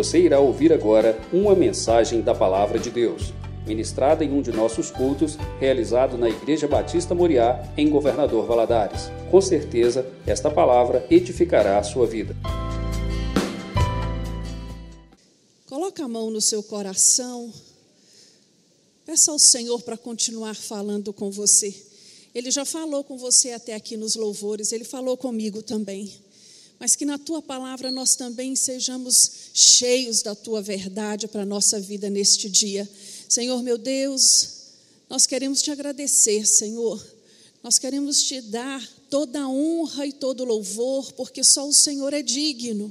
[0.00, 3.34] Você irá ouvir agora uma mensagem da Palavra de Deus,
[3.66, 9.10] ministrada em um de nossos cultos, realizado na Igreja Batista Moriá, em Governador Valadares.
[9.30, 12.34] Com certeza, esta palavra edificará a sua vida.
[15.68, 17.52] Coloca a mão no seu coração.
[19.04, 21.74] Peça ao Senhor para continuar falando com você.
[22.34, 26.10] Ele já falou com você até aqui nos louvores, ele falou comigo também
[26.80, 31.78] mas que na tua palavra nós também sejamos cheios da tua verdade para a nossa
[31.78, 32.88] vida neste dia.
[33.28, 34.48] Senhor meu Deus,
[35.10, 36.98] nós queremos te agradecer, Senhor.
[37.62, 42.14] Nós queremos te dar toda a honra e todo o louvor, porque só o Senhor
[42.14, 42.90] é digno.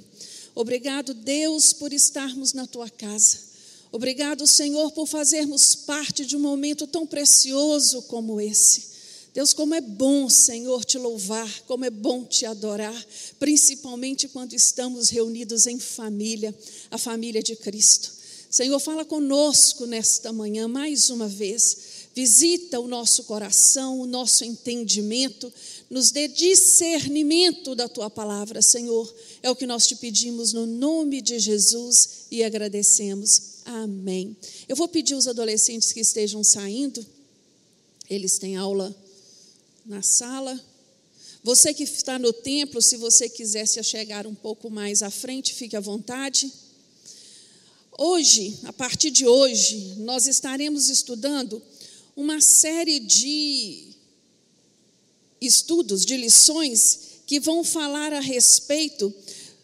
[0.53, 3.39] Obrigado, Deus, por estarmos na tua casa.
[3.91, 8.98] Obrigado, Senhor, por fazermos parte de um momento tão precioso como esse.
[9.33, 13.05] Deus, como é bom, Senhor, te louvar, como é bom te adorar,
[13.37, 16.53] principalmente quando estamos reunidos em família,
[16.89, 18.11] a família de Cristo.
[18.49, 21.99] Senhor, fala conosco nesta manhã mais uma vez.
[22.15, 25.53] Visita o nosso coração, o nosso entendimento,
[25.89, 29.13] nos dê discernimento da tua palavra, Senhor.
[29.43, 33.41] É o que nós te pedimos no nome de Jesus e agradecemos.
[33.63, 34.35] Amém.
[34.67, 37.05] Eu vou pedir os adolescentes que estejam saindo,
[38.09, 38.95] eles têm aula
[39.89, 40.63] na sala.
[41.43, 45.55] Você que está no templo, se você quiser se chegar um pouco mais à frente,
[45.55, 46.53] fique à vontade.
[47.97, 51.59] Hoje, a partir de hoje, nós estaremos estudando
[52.15, 53.87] uma série de
[55.41, 59.11] estudos, de lições que vão falar a respeito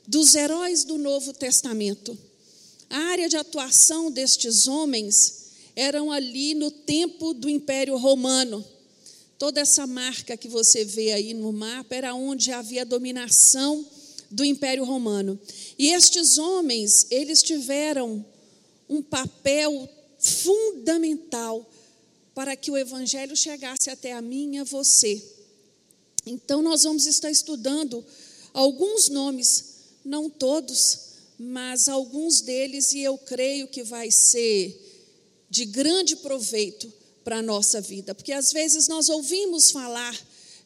[0.08, 2.18] dos heróis do Novo Testamento.
[2.90, 5.46] A área de atuação destes homens
[5.76, 8.66] eram ali no tempo do Império Romano.
[9.38, 13.86] Toda essa marca que você vê aí no mapa era onde havia dominação
[14.32, 15.40] do Império Romano.
[15.78, 18.26] E estes homens, eles tiveram
[18.88, 21.70] um papel fundamental
[22.34, 25.22] para que o evangelho chegasse até a mim e a você.
[26.26, 28.04] Então nós vamos estar estudando
[28.54, 29.66] alguns nomes,
[30.04, 31.00] não todos,
[31.38, 34.82] mas alguns deles e eu creio que vai ser
[35.50, 36.92] de grande proveito
[37.26, 40.16] para a nossa vida, porque às vezes nós ouvimos falar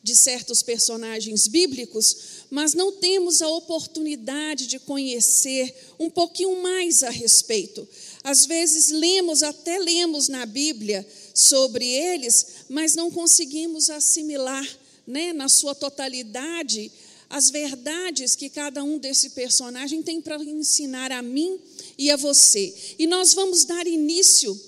[0.03, 7.09] de certos personagens bíblicos, mas não temos a oportunidade de conhecer um pouquinho mais a
[7.09, 7.87] respeito.
[8.23, 14.67] Às vezes lemos, até lemos na Bíblia sobre eles, mas não conseguimos assimilar
[15.07, 16.91] né, na sua totalidade
[17.29, 21.59] as verdades que cada um desse personagem tem para ensinar a mim
[21.97, 22.73] e a você.
[22.97, 24.59] E nós vamos dar início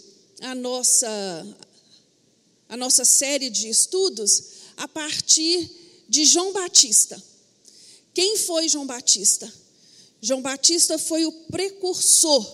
[0.42, 1.58] à nossa
[2.72, 4.44] a nossa série de estudos
[4.78, 5.70] a partir
[6.08, 7.22] de João Batista.
[8.14, 9.52] Quem foi João Batista?
[10.22, 12.50] João Batista foi o precursor,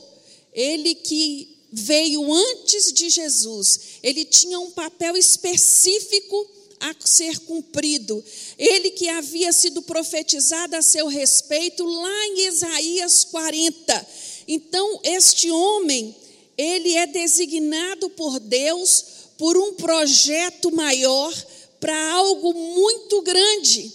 [0.51, 6.49] ele que veio antes de Jesus, ele tinha um papel específico
[6.79, 8.23] a ser cumprido.
[8.57, 14.07] Ele que havia sido profetizado a seu respeito lá em Isaías 40.
[14.47, 16.15] Então, este homem,
[16.57, 21.33] ele é designado por Deus por um projeto maior
[21.79, 23.91] para algo muito grande.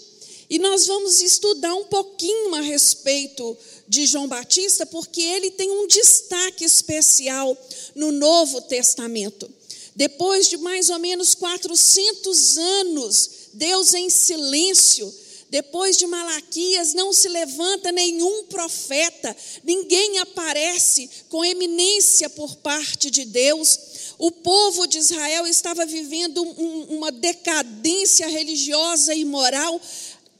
[0.48, 3.56] E nós vamos estudar um pouquinho a respeito
[3.88, 7.56] de João Batista, porque ele tem um destaque especial
[7.94, 9.50] no Novo Testamento.
[9.94, 15.12] Depois de mais ou menos 400 anos, Deus em silêncio,
[15.52, 23.26] depois de Malaquias, não se levanta nenhum profeta, ninguém aparece com eminência por parte de
[23.26, 23.78] Deus
[24.16, 29.80] o povo de Israel estava vivendo um, uma decadência religiosa e moral,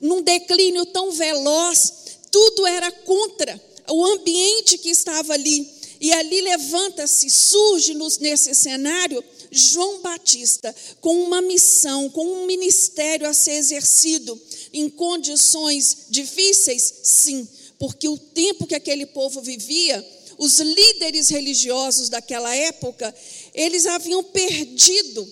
[0.00, 1.93] num declínio tão veloz,
[2.31, 5.69] tudo era contra o ambiente que estava ali.
[6.00, 13.34] E ali levanta-se, surge nesse cenário João Batista, com uma missão, com um ministério a
[13.34, 14.40] ser exercido
[14.72, 17.00] em condições difíceis?
[17.02, 17.46] Sim,
[17.78, 20.04] porque o tempo que aquele povo vivia,
[20.38, 23.14] os líderes religiosos daquela época,
[23.52, 25.31] eles haviam perdido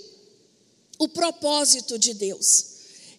[0.99, 2.70] o propósito de Deus.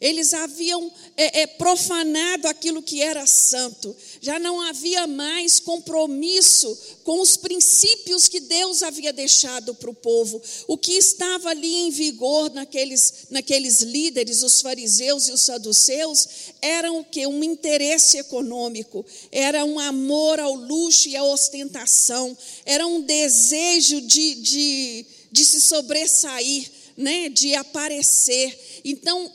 [0.02, 3.96] Eles haviam é, é, profanado aquilo que era santo.
[4.20, 10.42] Já não havia mais compromisso com os princípios que Deus havia deixado para o povo.
[10.68, 16.28] O que estava ali em vigor naqueles, naqueles líderes, os fariseus e os saduceus,
[16.60, 17.28] era o que?
[17.28, 24.36] Um interesse econômico, era um amor ao luxo e à ostentação, era um desejo de,
[24.36, 27.30] de, de se sobressair, né?
[27.30, 28.82] de aparecer.
[28.84, 29.32] Então,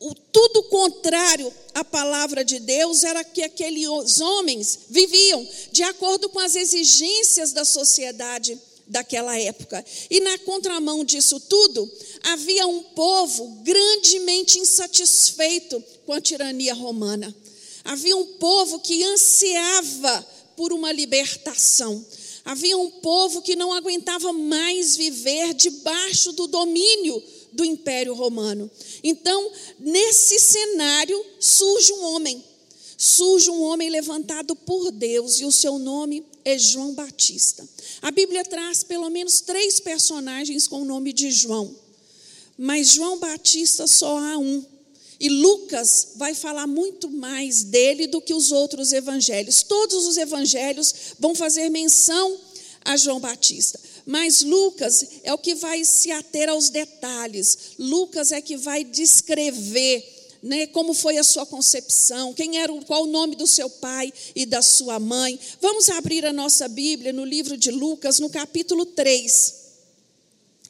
[0.00, 6.38] o tudo contrário à palavra de Deus era que aqueles homens viviam de acordo com
[6.38, 9.84] as exigências da sociedade daquela época.
[10.10, 11.88] E na contramão disso tudo,
[12.22, 17.34] havia um povo grandemente insatisfeito com a tirania romana.
[17.84, 20.26] Havia um povo que ansiava
[20.56, 22.04] por uma libertação.
[22.44, 28.70] Havia um povo que não aguentava mais viver debaixo do domínio do Império Romano.
[29.02, 32.44] Então, nesse cenário, surge um homem.
[32.96, 37.66] Surge um homem levantado por Deus, e o seu nome é João Batista.
[38.02, 41.74] A Bíblia traz pelo menos três personagens com o nome de João,
[42.58, 44.62] mas João Batista só há um.
[45.18, 49.62] E Lucas vai falar muito mais dele do que os outros evangelhos.
[49.62, 52.38] Todos os evangelhos vão fazer menção
[52.84, 53.78] a João Batista.
[54.10, 57.74] Mas Lucas é o que vai se ater aos detalhes.
[57.78, 60.04] Lucas é que vai descrever
[60.42, 64.44] né, como foi a sua concepção, quem era, qual o nome do seu pai e
[64.44, 65.38] da sua mãe.
[65.60, 69.54] Vamos abrir a nossa Bíblia no livro de Lucas, no capítulo 3.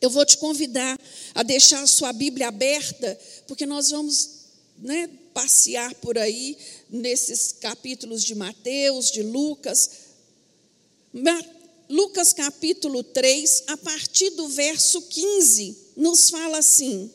[0.02, 1.00] Eu vou te convidar
[1.34, 4.28] a deixar a sua Bíblia aberta, porque nós vamos
[4.76, 6.58] né, passear por aí
[6.90, 9.90] nesses capítulos de Mateus, de Lucas.
[11.90, 17.10] Lucas capítulo 3, a partir do verso 15, nos fala assim: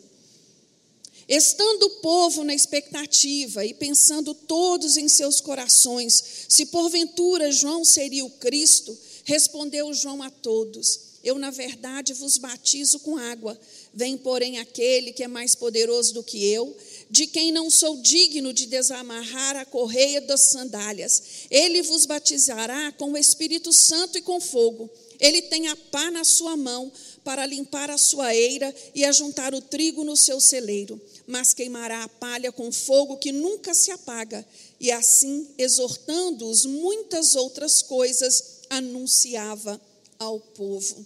[1.30, 8.26] Estando o povo na expectativa e pensando todos em seus corações, se porventura João seria
[8.26, 13.58] o Cristo, respondeu João a todos: Eu, na verdade, vos batizo com água.
[13.94, 16.76] Vem, porém, aquele que é mais poderoso do que eu,
[17.10, 21.48] de quem não sou digno de desamarrar a correia das sandálias.
[21.50, 24.90] Ele vos batizará com o Espírito Santo e com fogo.
[25.20, 26.92] Ele tem a pá na sua mão
[27.24, 32.10] para limpar a sua eira e ajuntar o trigo no seu celeiro mas queimará a
[32.10, 34.46] palha com fogo que nunca se apaga.
[34.80, 39.80] E assim, exortando-os, muitas outras coisas anunciava
[40.20, 41.06] ao povo.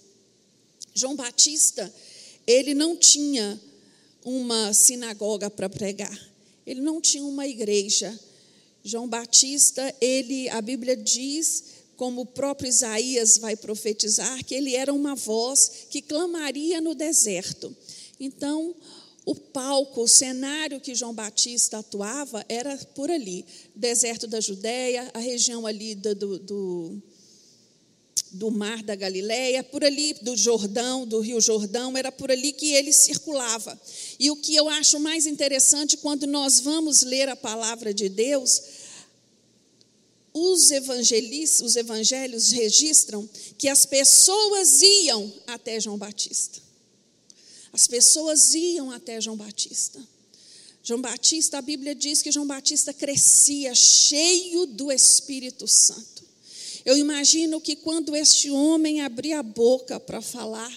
[0.93, 1.91] João Batista,
[2.45, 3.59] ele não tinha
[4.29, 6.17] uma sinagoga para pregar,
[6.65, 8.17] ele não tinha uma igreja.
[8.83, 11.63] João Batista, ele, a Bíblia diz,
[11.97, 17.75] como o próprio Isaías vai profetizar, que ele era uma voz que clamaria no deserto.
[18.19, 18.75] Então,
[19.25, 25.19] o palco, o cenário que João Batista atuava era por ali, deserto da Judéia, a
[25.19, 27.01] região ali do, do,
[28.31, 32.74] do, mar da Galileia, por ali do Jordão, do Rio Jordão, era por ali que
[32.74, 33.80] ele circulava.
[34.19, 38.62] E o que eu acho mais interessante quando nós vamos ler a palavra de Deus,
[40.33, 43.27] os evangelistas, os evangelhos registram
[43.57, 46.62] que as pessoas iam até João Batista.
[47.71, 50.00] As pessoas iam até João Batista.
[50.83, 56.28] João Batista, a Bíblia diz que João Batista crescia cheio do Espírito Santo.
[56.89, 60.75] Eu imagino que quando este homem abria a boca para falar,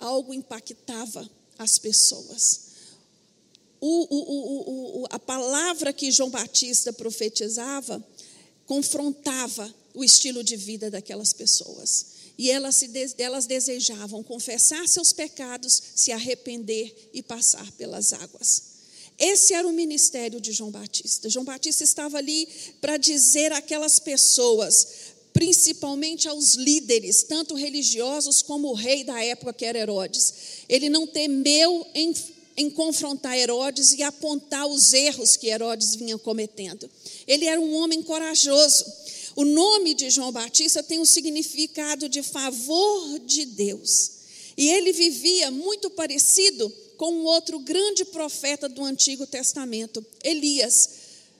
[0.00, 2.62] algo impactava as pessoas.
[3.80, 8.04] O, o, o, a palavra que João Batista profetizava
[8.66, 12.06] confrontava o estilo de vida daquelas pessoas.
[12.36, 18.67] E elas, se, elas desejavam confessar seus pecados, se arrepender e passar pelas águas.
[19.18, 21.28] Esse era o ministério de João Batista.
[21.28, 22.48] João Batista estava ali
[22.80, 24.86] para dizer àquelas pessoas,
[25.32, 30.32] principalmente aos líderes, tanto religiosos como o rei da época, que era Herodes.
[30.68, 32.14] Ele não temeu em,
[32.56, 36.88] em confrontar Herodes e apontar os erros que Herodes vinha cometendo.
[37.26, 38.84] Ele era um homem corajoso.
[39.34, 44.12] O nome de João Batista tem o um significado de favor de Deus.
[44.56, 50.90] E ele vivia muito parecido com um outro grande profeta do Antigo Testamento, Elias.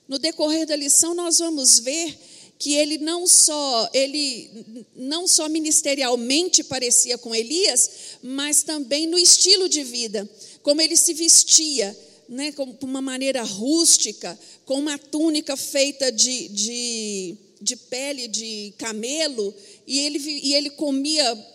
[0.09, 2.17] No decorrer da lição nós vamos ver
[2.59, 4.51] que ele não só ele
[4.97, 7.91] não só ministerialmente parecia com Elias,
[8.23, 10.29] mas também no estilo de vida,
[10.63, 11.97] como ele se vestia,
[12.29, 19.53] né, com uma maneira rústica, com uma túnica feita de, de de pele de camelo
[19.87, 21.47] e ele, e ele comia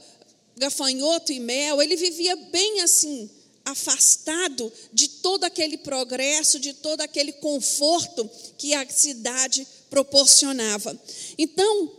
[0.57, 3.29] gafanhoto e mel, ele vivia bem assim,
[3.65, 10.99] afastado de todo aquele progresso, de todo aquele conforto que a cidade proporcionava.
[11.37, 11.91] Então,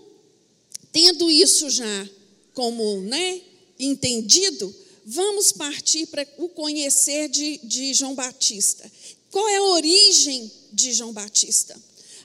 [0.92, 2.08] tendo isso já
[2.52, 3.40] como né,
[3.78, 8.90] entendido, vamos partir para o conhecer de, de João Batista.
[9.30, 11.76] Qual é a origem de João Batista?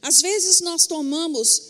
[0.02, 1.69] Às vezes nós tomamos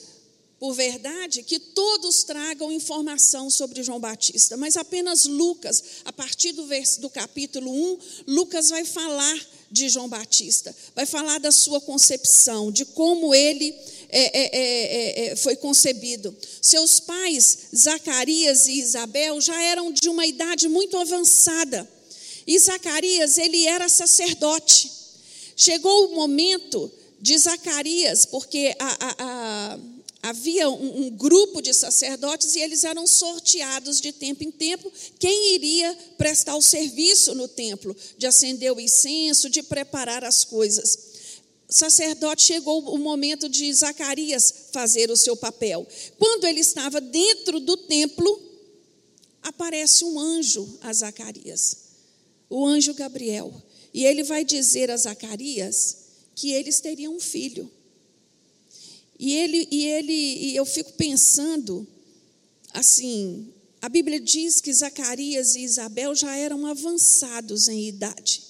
[0.59, 6.67] por verdade que todos tragam informação sobre João Batista, mas apenas Lucas, a partir do,
[6.99, 7.97] do capítulo 1,
[8.27, 9.39] Lucas vai falar
[9.71, 13.73] de João Batista, vai falar da sua concepção, de como ele
[14.09, 16.35] é, é, é, é, foi concebido.
[16.61, 21.87] Seus pais, Zacarias e Isabel, já eram de uma idade muito avançada.
[22.45, 24.91] E Zacarias, ele era sacerdote.
[25.55, 29.79] Chegou o momento de Zacarias, porque a, a, a,
[30.21, 35.55] havia um, um, grupo de sacerdotes e eles eram sorteados de tempo em tempo quem
[35.55, 41.09] iria prestar o serviço no templo, de acender o incenso, de preparar as coisas.
[41.69, 45.87] O sacerdote chegou o momento de Zacarias fazer o seu papel.
[46.17, 48.41] Quando ele estava dentro do templo,
[49.41, 51.77] aparece um anjo a Zacarias,
[52.49, 53.53] o anjo Gabriel,
[53.93, 55.97] e ele vai dizer a Zacarias
[56.35, 57.71] que eles teriam um filho.
[59.19, 61.85] E ele e ele e eu fico pensando
[62.73, 68.43] assim, a Bíblia diz que Zacarias e Isabel já eram avançados em idade.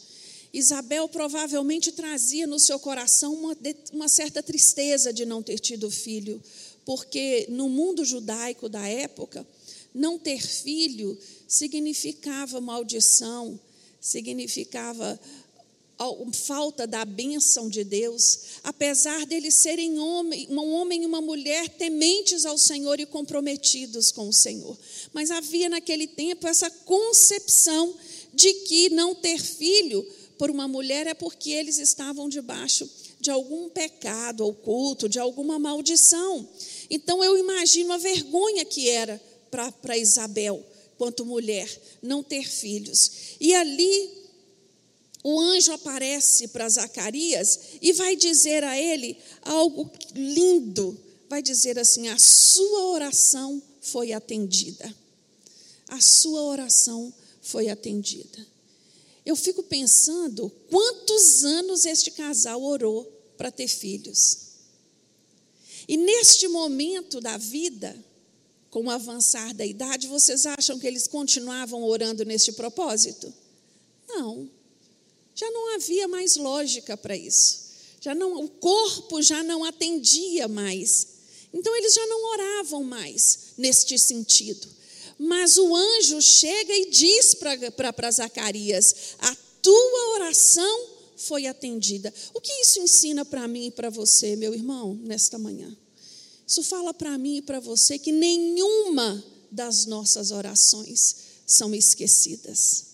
[0.54, 3.58] Isabel provavelmente trazia no seu coração uma,
[3.94, 6.42] uma certa tristeza de não ter tido filho,
[6.86, 9.46] porque no mundo judaico da época,
[9.94, 13.60] não ter filho significava maldição,
[14.02, 15.20] significava
[16.32, 22.46] falta da bênção de Deus, apesar deles serem homem, um homem e uma mulher tementes
[22.46, 24.78] ao Senhor e comprometidos com o Senhor.
[25.12, 27.94] Mas havia naquele tempo essa concepção
[28.34, 30.06] de que não ter filho
[30.38, 32.90] por uma mulher é porque eles estavam debaixo
[33.20, 36.48] de algum pecado oculto, de alguma maldição.
[36.90, 40.66] Então eu imagino a vergonha que era para Isabel,
[40.98, 41.70] quanto mulher,
[42.02, 43.36] não ter filhos.
[43.40, 44.19] E ali
[45.24, 50.98] o anjo aparece para Zacarias e vai dizer a ele algo lindo.
[51.28, 54.94] Vai dizer assim: a sua oração foi atendida.
[55.90, 58.46] A sua oração foi atendida.
[59.26, 63.04] Eu fico pensando quantos anos este casal orou
[63.38, 64.50] para ter filhos.
[65.88, 67.96] E neste momento da vida,
[68.70, 73.34] com o avançar da idade, vocês acham que eles continuavam orando neste propósito?
[74.08, 74.50] Não.
[75.40, 77.70] Já não havia mais lógica para isso.
[78.02, 81.08] Já não, o corpo já não atendia mais.
[81.54, 84.68] Então eles já não oravam mais neste sentido.
[85.18, 92.14] Mas o anjo chega e diz para Zacarias: A tua oração foi atendida.
[92.34, 95.74] O que isso ensina para mim e para você, meu irmão, nesta manhã?
[96.46, 101.16] Isso fala para mim e para você que nenhuma das nossas orações
[101.48, 102.89] são esquecidas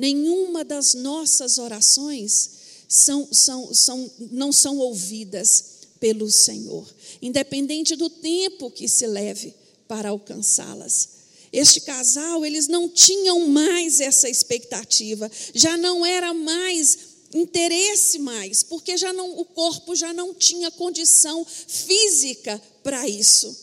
[0.00, 2.50] nenhuma das nossas orações
[2.88, 5.64] são, são, são, não são ouvidas
[6.00, 6.88] pelo Senhor,
[7.20, 9.54] independente do tempo que se leve
[9.86, 11.20] para alcançá-las.
[11.52, 18.96] Este casal, eles não tinham mais essa expectativa, já não era mais interesse mais, porque
[18.96, 23.54] já não o corpo já não tinha condição física para isso.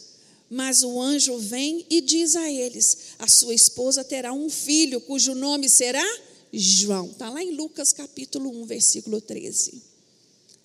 [0.49, 5.33] Mas o anjo vem e diz a eles: a sua esposa terá um filho, cujo
[5.33, 6.05] nome será
[6.51, 7.11] João.
[7.11, 9.81] Está lá em Lucas capítulo 1, versículo 13.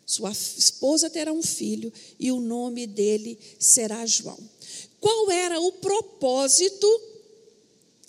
[0.04, 4.38] Sua esposa terá um filho e o nome dele será João.
[5.00, 6.86] Qual era o propósito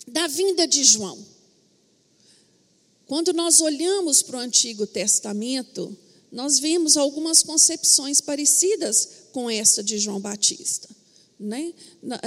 [0.06, 1.18] da vinda de João?
[3.06, 5.96] Quando nós olhamos para o Antigo Testamento,
[6.30, 10.88] nós vemos algumas concepções parecidas com essa de João Batista.
[11.38, 11.72] Né?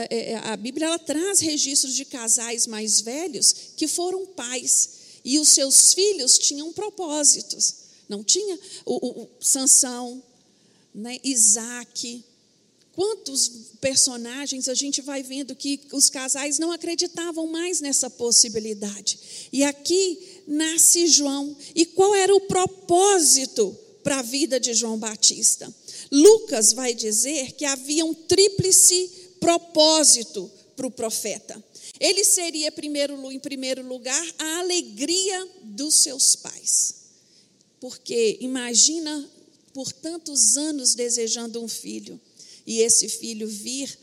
[0.10, 4.97] É, é, a Bíblia ela traz registros de casais mais velhos que foram pais
[5.28, 7.76] e os seus filhos tinham propósitos.
[8.08, 10.24] Não tinha o, o, Sansão,
[10.96, 11.20] né?
[11.22, 12.24] Isaac.
[12.94, 19.20] Quantos personagens a gente vai vendo que os casais não acreditavam mais nessa possibilidade.
[19.52, 20.18] E aqui
[20.48, 21.58] nasce João.
[21.76, 25.72] E qual era o propósito para a vida de João Batista?
[26.10, 31.62] Lucas vai dizer que havia um tríplice propósito para o profeta.
[32.00, 36.96] Ele seria, primeiro, em primeiro lugar, a alegria dos seus pais.
[37.80, 39.30] Porque imagina
[39.74, 42.20] por tantos anos desejando um filho,
[42.66, 43.98] e esse filho vir,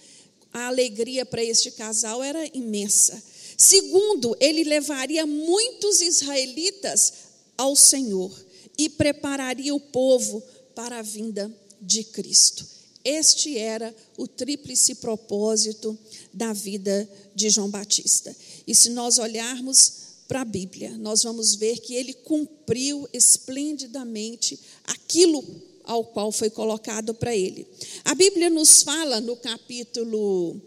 [0.53, 3.21] a alegria para este casal era imensa.
[3.57, 7.13] Segundo, ele levaria muitos israelitas
[7.57, 8.33] ao Senhor
[8.79, 10.43] e prepararia o povo
[10.75, 12.74] para a vinda de Cristo.
[13.05, 15.97] Este era o tríplice propósito
[16.33, 18.35] da vida de João Batista.
[18.67, 25.45] E se nós olharmos para a Bíblia, nós vamos ver que ele cumpriu esplendidamente aquilo
[25.85, 27.67] ao qual foi colocado para ele.
[28.05, 30.59] A Bíblia nos fala no capítulo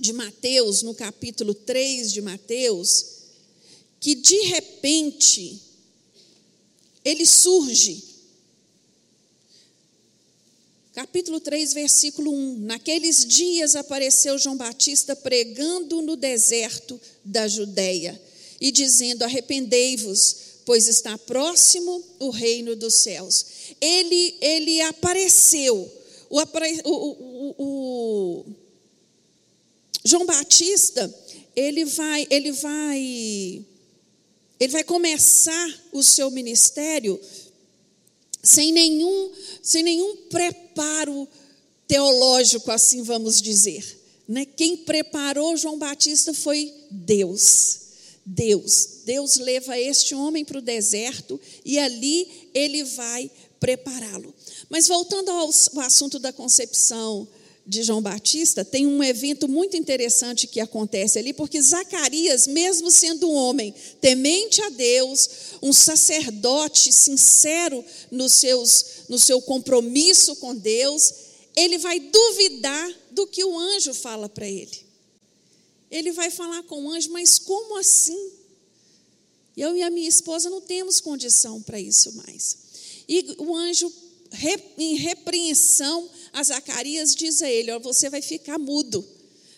[0.00, 3.06] de Mateus, no capítulo 3 de Mateus,
[4.00, 5.60] que de repente
[7.04, 8.07] ele surge.
[11.18, 12.58] Capítulo 3, versículo 1.
[12.60, 18.22] Naqueles dias apareceu João Batista pregando no deserto da Judéia
[18.60, 23.46] e dizendo: Arrependei-vos, pois está próximo o reino dos céus.
[23.80, 25.92] Ele, ele apareceu.
[26.30, 26.40] O,
[26.84, 28.44] o, o,
[30.04, 31.12] João Batista,
[31.56, 33.66] ele vai, ele vai,
[34.60, 37.20] ele vai começar o seu ministério
[38.48, 39.30] sem nenhum,
[39.62, 41.28] sem nenhum preparo
[41.86, 43.98] teológico, assim vamos dizer.
[44.26, 44.46] Né?
[44.46, 47.80] Quem preparou João Batista foi Deus.
[48.24, 49.02] Deus.
[49.04, 54.34] Deus leva este homem para o deserto e ali ele vai prepará-lo.
[54.68, 57.28] Mas voltando ao, ao assunto da concepção
[57.68, 63.28] de João Batista, tem um evento muito interessante que acontece ali, porque Zacarias, mesmo sendo
[63.28, 65.28] um homem temente a Deus,
[65.60, 71.12] um sacerdote sincero nos seus, no seu compromisso com Deus,
[71.54, 74.88] ele vai duvidar do que o anjo fala para ele.
[75.90, 78.30] Ele vai falar com o anjo, mas como assim?
[79.54, 82.56] Eu e a minha esposa não temos condição para isso mais.
[83.06, 83.92] E o anjo,
[84.78, 89.04] em repreensão a Zacarias, diz a ele: Você vai ficar mudo.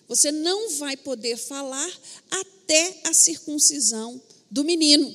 [0.08, 1.90] Você não vai poder falar
[2.30, 4.20] até a circuncisão
[4.50, 5.14] do menino.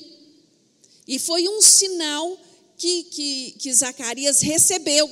[1.06, 2.38] E foi um sinal
[2.78, 5.08] que, que, que Zacarias recebeu.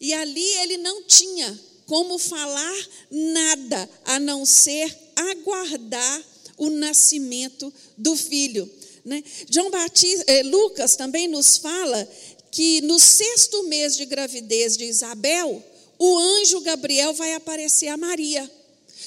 [0.00, 6.24] E ali ele não tinha como falar nada a não ser aguardar
[6.56, 8.68] o nascimento do filho.
[9.04, 9.22] Né?
[9.50, 12.08] João Batista, eh, Lucas também nos fala
[12.50, 15.62] que no sexto mês de gravidez de Isabel,
[16.04, 18.50] o anjo Gabriel vai aparecer a Maria.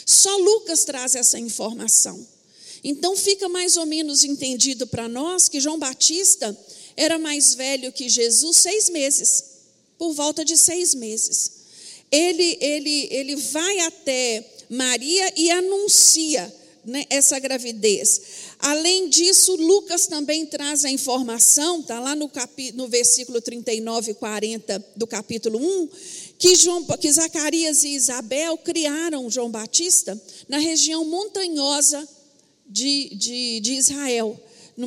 [0.06, 2.26] Só Lucas traz essa informação.
[2.82, 6.58] Então fica mais ou menos entendido para nós que João Batista
[6.96, 9.44] era mais velho que Jesus seis meses,
[9.98, 11.52] por volta de seis meses.
[12.10, 16.54] Ele, ele, ele vai até Maria e anuncia
[16.86, 18.22] né, essa gravidez.
[18.60, 24.14] Além disso, Lucas também traz a informação, está lá no, capi, no versículo 39 e
[24.14, 25.90] 40 do capítulo 1,
[26.38, 32.08] que, João, que Zacarias e Isabel criaram João Batista na região montanhosa
[32.68, 34.40] de, de, de Israel.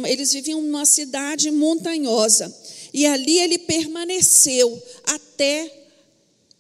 [0.07, 2.55] Eles viviam numa cidade montanhosa.
[2.93, 5.87] E ali ele permaneceu até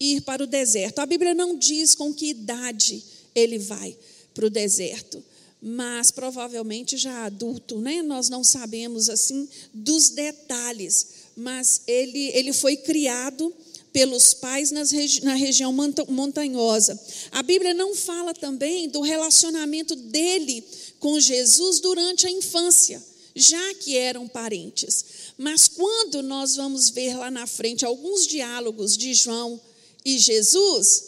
[0.01, 1.01] ir para o deserto.
[1.01, 3.03] A Bíblia não diz com que idade
[3.35, 3.96] ele vai
[4.35, 5.22] para o deserto,
[5.61, 8.03] mas provavelmente já adulto, né?
[8.03, 13.53] Nós não sabemos assim dos detalhes, mas ele, ele foi criado
[13.98, 15.74] pelos pais regi na região
[16.08, 16.96] montanhosa.
[17.32, 20.62] A Bíblia não fala também do relacionamento dele
[21.00, 25.04] com Jesus durante a infância, já que eram parentes.
[25.37, 29.61] Mas quando nós vamos ver lá na frente alguns diálogos de João
[30.04, 31.04] e Jesus,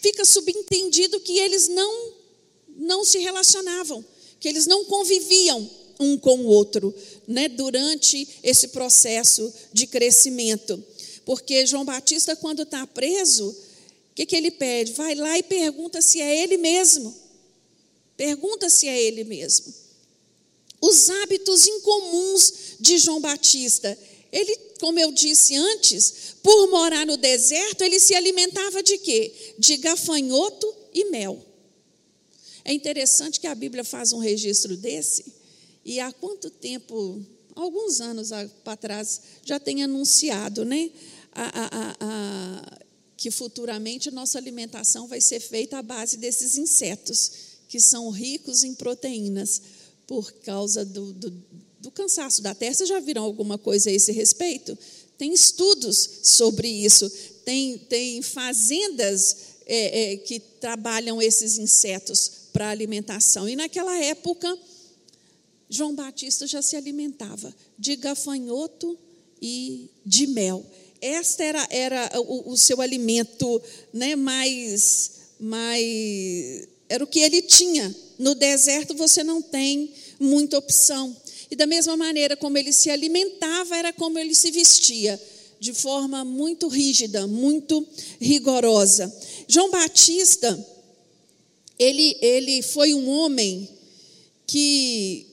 [0.00, 2.12] fica subentendido que eles não,
[2.78, 4.02] não se relacionavam,
[4.40, 6.94] que eles não conviviam um com o outro,
[7.28, 10.82] né, durante esse processo de crescimento.
[11.24, 14.92] Porque João Batista, quando está preso, o que, que ele pede?
[14.92, 17.14] Vai lá e pergunta se é ele mesmo.
[18.16, 19.72] Pergunta se é ele mesmo.
[20.80, 23.96] Os hábitos incomuns de João Batista.
[24.32, 29.54] Ele, como eu disse antes, por morar no deserto, ele se alimentava de quê?
[29.58, 31.44] De gafanhoto e mel.
[32.64, 35.24] É interessante que a Bíblia faz um registro desse,
[35.84, 37.20] e há quanto tempo,
[37.54, 38.30] alguns anos
[38.64, 40.90] para trás, já tem anunciado, né?
[41.34, 42.78] A, a, a,
[43.16, 47.30] que futuramente nossa alimentação vai ser feita à base desses insetos,
[47.68, 49.62] que são ricos em proteínas,
[50.06, 51.30] por causa do, do,
[51.80, 52.74] do cansaço da terra.
[52.74, 54.76] Vocês já viram alguma coisa a esse respeito?
[55.16, 57.08] Tem estudos sobre isso,
[57.44, 59.36] tem, tem fazendas
[59.66, 63.48] é, é, que trabalham esses insetos para alimentação.
[63.48, 64.58] E naquela época,
[65.72, 68.98] João Batista já se alimentava de gafanhoto
[69.40, 70.62] e de mel.
[71.00, 76.68] Este era, era o, o seu alimento né, mais, mais.
[76.90, 77.96] Era o que ele tinha.
[78.18, 81.16] No deserto você não tem muita opção.
[81.50, 85.18] E da mesma maneira como ele se alimentava, era como ele se vestia,
[85.58, 87.86] de forma muito rígida, muito
[88.20, 89.10] rigorosa.
[89.48, 90.66] João Batista,
[91.78, 93.68] ele, ele foi um homem
[94.46, 95.31] que,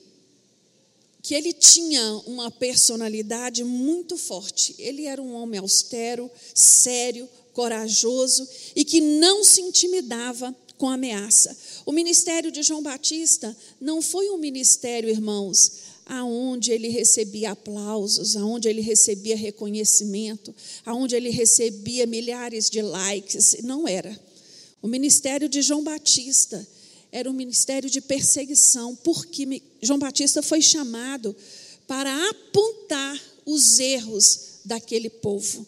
[1.22, 4.74] que ele tinha uma personalidade muito forte.
[4.78, 11.56] Ele era um homem austero, sério, corajoso e que não se intimidava com ameaça.
[11.84, 15.72] O ministério de João Batista não foi um ministério, irmãos,
[16.06, 20.54] aonde ele recebia aplausos, aonde ele recebia reconhecimento,
[20.84, 23.58] aonde ele recebia milhares de likes.
[23.62, 24.18] Não era.
[24.82, 26.66] O ministério de João Batista
[27.12, 31.34] era um ministério de perseguição, porque João Batista foi chamado
[31.86, 35.66] para apontar os erros daquele povo,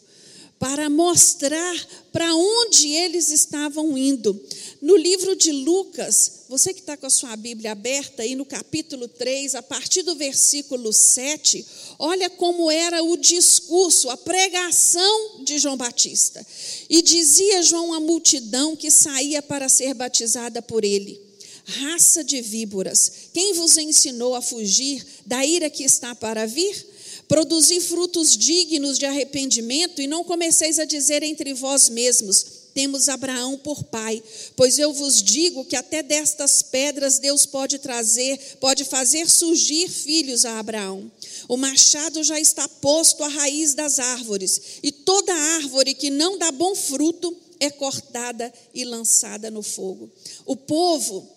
[0.58, 1.74] para mostrar
[2.12, 4.40] para onde eles estavam indo.
[4.80, 9.08] No livro de Lucas, você que está com a sua Bíblia aberta, aí no capítulo
[9.08, 11.66] 3, a partir do versículo 7,
[11.98, 16.46] olha como era o discurso, a pregação de João Batista.
[16.88, 21.31] E dizia João à multidão que saía para ser batizada por ele
[21.72, 26.86] raça de víboras, quem vos ensinou a fugir da ira que está para vir?
[27.28, 33.58] Produzi frutos dignos de arrependimento e não comeceis a dizer entre vós mesmos: temos Abraão
[33.58, 34.22] por pai,
[34.56, 40.44] pois eu vos digo que até destas pedras Deus pode trazer, pode fazer surgir filhos
[40.44, 41.10] a Abraão.
[41.48, 46.50] O machado já está posto à raiz das árvores, e toda árvore que não dá
[46.50, 50.10] bom fruto é cortada e lançada no fogo.
[50.44, 51.28] O povo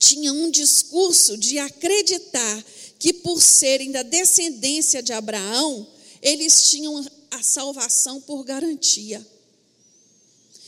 [0.00, 2.64] tinha um discurso de acreditar
[2.98, 5.86] que, por serem da descendência de Abraão,
[6.22, 9.24] eles tinham a salvação por garantia.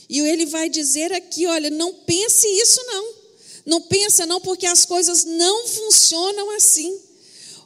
[0.07, 3.23] E ele vai dizer aqui: olha, não pense isso não.
[3.65, 6.95] Não pensa não, porque as coisas não funcionam assim.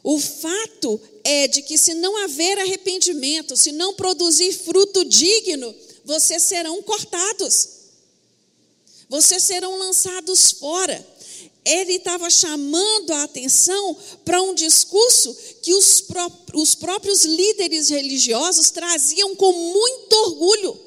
[0.04, 5.76] O fato é de que se não haver arrependimento, se não produzir fruto digno,
[6.06, 7.70] vocês serão cortados.
[9.10, 11.17] Vocês serão lançados fora
[11.68, 18.72] ele estava chamando a atenção para um discurso que os, pró os próprios líderes religiosos
[18.72, 20.80] traziam com muito orgulho.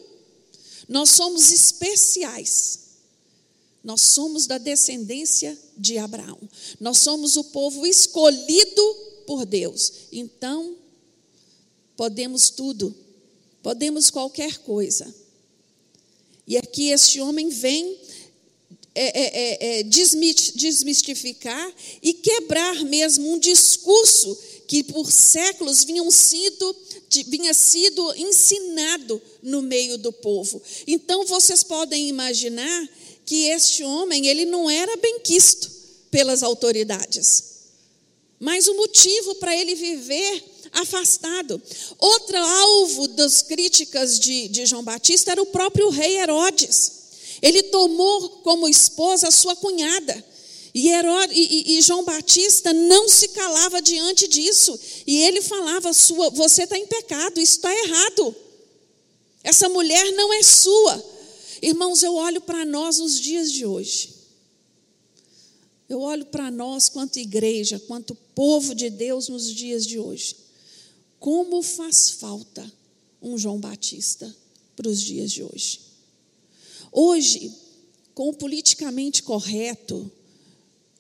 [0.89, 2.81] Nós somos especiais.
[3.83, 6.39] Nós somos da descendência de Abraão.
[6.79, 8.95] Nós somos o povo escolhido
[9.27, 9.93] por Deus.
[10.13, 10.77] Então,
[11.97, 12.95] podemos tudo,
[13.63, 15.15] podemos qualquer coisa.
[16.47, 17.97] E aqui este homem vem
[19.03, 24.37] é, é, é, é desmistificar e quebrar mesmo um discurso
[24.69, 26.77] que por séculos vinham sido,
[27.27, 30.61] vinha sido ensinado no meio do povo.
[30.87, 32.89] Então vocês podem imaginar
[33.25, 35.71] que este homem ele não era benquisto
[36.11, 37.45] pelas autoridades,
[38.39, 41.61] mas o motivo para ele viver afastado.
[41.99, 47.00] Outro alvo das críticas de, de João Batista era o próprio rei Herodes.
[47.43, 50.25] Ele tomou como esposa a sua cunhada.
[50.73, 54.79] E, e, e, João Batista não se calava diante disso.
[55.07, 58.37] E ele falava: sua, Você está em pecado, isso está errado.
[59.43, 61.05] Essa mulher não é sua.
[61.63, 64.15] Irmãos, eu olho para nós nos dias de hoje.
[65.89, 70.37] Eu olho para nós, quanto igreja, quanto povo de Deus nos dias de hoje.
[71.19, 72.71] Como faz falta
[73.21, 74.35] um João Batista
[74.77, 75.90] para os dias de hoje.
[76.93, 77.53] Hoje,
[78.15, 80.11] com o politicamente correto,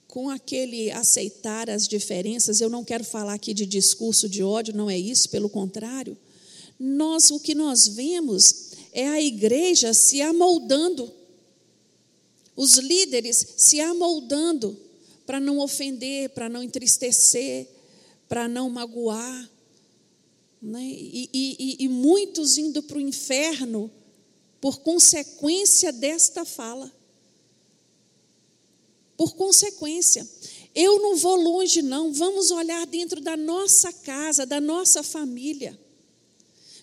[0.06, 4.90] com aquele aceitar as diferenças, eu não quero falar aqui de discurso de ódio, não
[4.90, 6.16] é isso, pelo contrário.
[6.78, 11.12] Nós, o que nós vemos é a igreja se amoldando,
[12.56, 14.76] os líderes se amoldando
[15.26, 17.68] para não ofender, para não entristecer,
[18.28, 19.50] para não magoar.
[20.60, 20.84] Né?
[20.84, 23.90] E, e, e muitos indo para o inferno
[24.60, 26.92] por consequência desta fala.
[29.16, 30.28] Por consequência.
[30.74, 32.12] Eu não vou longe, não.
[32.12, 35.78] Vamos olhar dentro da nossa casa, da nossa família.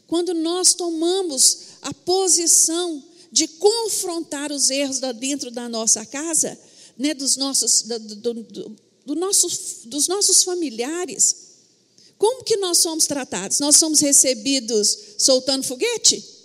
[0.08, 6.58] Quando nós tomamos a posição de confrontar os erros dentro da nossa casa,
[6.98, 11.48] né, dos, nossos, do, do, do, do nossos, dos nossos familiares,
[12.18, 13.60] como que nós somos tratados?
[13.60, 16.37] Nós somos recebidos soltando foguete?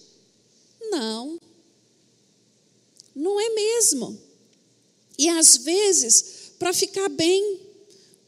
[0.93, 1.41] Não.
[3.15, 4.19] Não é mesmo.
[5.19, 7.61] E às vezes, para ficar bem,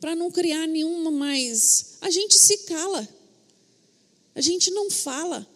[0.00, 3.06] para não criar nenhuma mais, a gente se cala.
[4.34, 5.46] A gente não fala.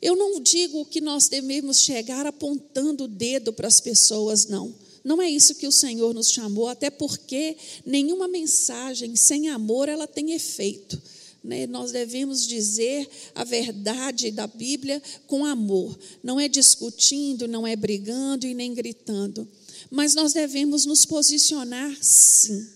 [0.00, 4.74] Eu não digo que nós devemos chegar apontando o dedo para as pessoas, não.
[5.04, 10.06] Não é isso que o Senhor nos chamou, até porque nenhuma mensagem sem amor ela
[10.06, 11.00] tem efeito.
[11.42, 11.66] Né?
[11.66, 18.46] Nós devemos dizer a verdade da Bíblia com amor, não é discutindo, não é brigando
[18.46, 19.48] e nem gritando,
[19.90, 22.66] mas nós devemos nos posicionar sim.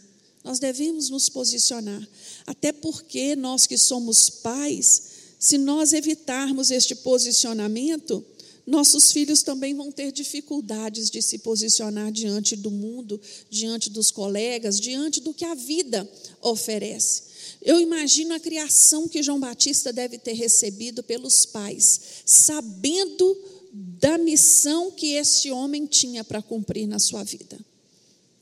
[0.42, 2.06] Nós devemos nos posicionar,
[2.46, 5.02] até porque nós que somos pais,
[5.38, 8.22] se nós evitarmos este posicionamento,
[8.66, 14.80] nossos filhos também vão ter dificuldades de se posicionar diante do mundo, diante dos colegas,
[14.80, 16.08] diante do que a vida
[16.40, 17.33] oferece.
[17.64, 23.36] Eu imagino a criação que João Batista deve ter recebido pelos pais, sabendo
[23.72, 27.58] da missão que esse homem tinha para cumprir na sua vida.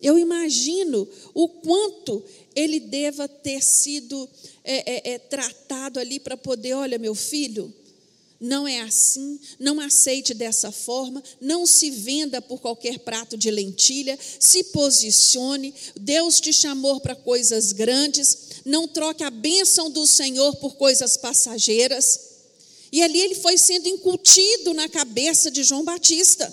[0.03, 2.25] Eu imagino o quanto
[2.57, 4.29] ele deva ter sido
[4.65, 7.73] é, é, é, tratado ali para poder, olha, meu filho,
[8.43, 14.19] não é assim, não aceite dessa forma, não se venda por qualquer prato de lentilha,
[14.41, 15.73] se posicione.
[15.95, 22.33] Deus te chamou para coisas grandes, não troque a bênção do Senhor por coisas passageiras.
[22.91, 26.53] E ali ele foi sendo incutido na cabeça de João Batista.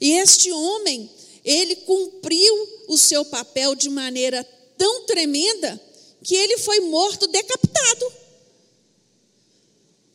[0.00, 1.08] E este homem,
[1.44, 4.42] ele cumpriu o seu papel de maneira
[4.76, 5.80] tão tremenda
[6.24, 8.21] que ele foi morto decapitado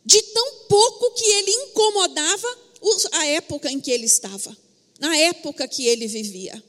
[0.07, 2.57] de tão pouco que ele incomodava
[3.11, 4.55] a época em que ele estava,
[5.01, 6.63] na época que ele vivia.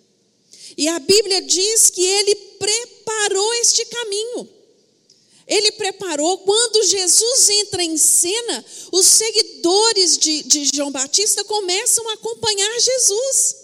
[0.77, 4.48] E a Bíblia diz que ele preparou este caminho.
[5.46, 12.14] Ele preparou, quando Jesus entra em cena, os seguidores de, de João Batista começam a
[12.14, 13.57] acompanhar Jesus,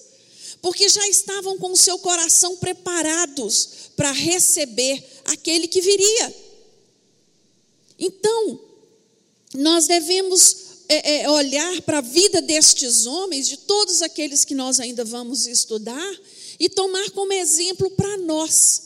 [0.63, 6.35] porque já estavam com o seu coração preparados para receber aquele que viria.
[7.99, 8.61] Então,
[9.55, 10.57] nós devemos
[10.89, 15.47] é, é, olhar para a vida destes homens, de todos aqueles que nós ainda vamos
[15.47, 16.21] estudar,
[16.59, 18.83] e tomar como exemplo para nós.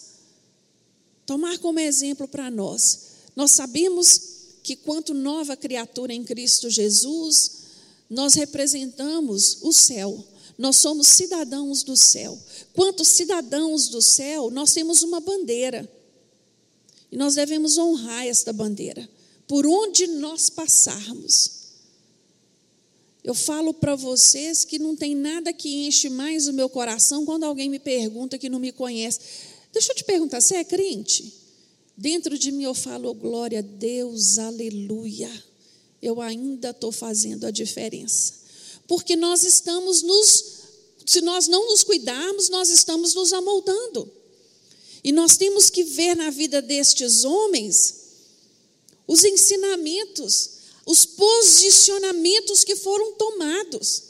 [1.26, 3.00] Tomar como exemplo para nós.
[3.35, 4.20] Nós sabemos
[4.62, 7.52] que, quanto nova criatura em Cristo Jesus,
[8.09, 10.24] nós representamos o céu.
[10.57, 12.38] Nós somos cidadãos do céu.
[12.74, 15.90] Quanto cidadãos do céu, nós temos uma bandeira.
[17.11, 19.09] E nós devemos honrar esta bandeira
[19.48, 21.58] por onde nós passarmos.
[23.24, 27.44] Eu falo para vocês que não tem nada que enche mais o meu coração quando
[27.44, 29.20] alguém me pergunta que não me conhece.
[29.72, 31.34] Deixa eu te perguntar, você é crente?
[31.96, 35.30] Dentro de mim eu falo, glória a Deus, aleluia.
[36.00, 38.34] Eu ainda estou fazendo a diferença.
[38.87, 40.44] Porque nós estamos nos,
[41.04, 44.11] se nós não nos cuidarmos, nós estamos nos amoldando.
[45.02, 48.07] E nós temos que ver na vida destes homens
[49.08, 50.50] os ensinamentos,
[50.84, 54.02] os posicionamentos que foram tomados,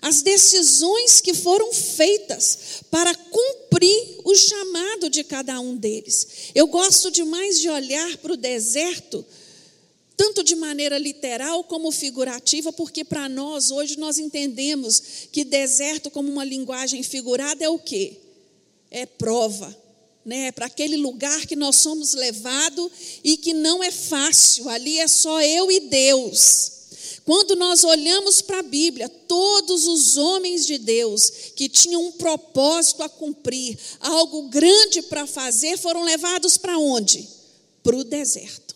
[0.00, 6.26] as decisões que foram feitas para cumprir o chamado de cada um deles.
[6.54, 9.24] Eu gosto demais de olhar para o deserto,
[10.16, 16.30] tanto de maneira literal como figurativa, porque para nós hoje nós entendemos que deserto como
[16.30, 18.16] uma linguagem figurada é o quê?
[18.90, 19.76] É prova,
[20.26, 22.90] né, para aquele lugar que nós somos levados
[23.22, 26.72] e que não é fácil, ali é só eu e Deus.
[27.24, 33.04] Quando nós olhamos para a Bíblia, todos os homens de Deus que tinham um propósito
[33.04, 37.28] a cumprir, algo grande para fazer, foram levados para onde?
[37.82, 38.74] Para o deserto.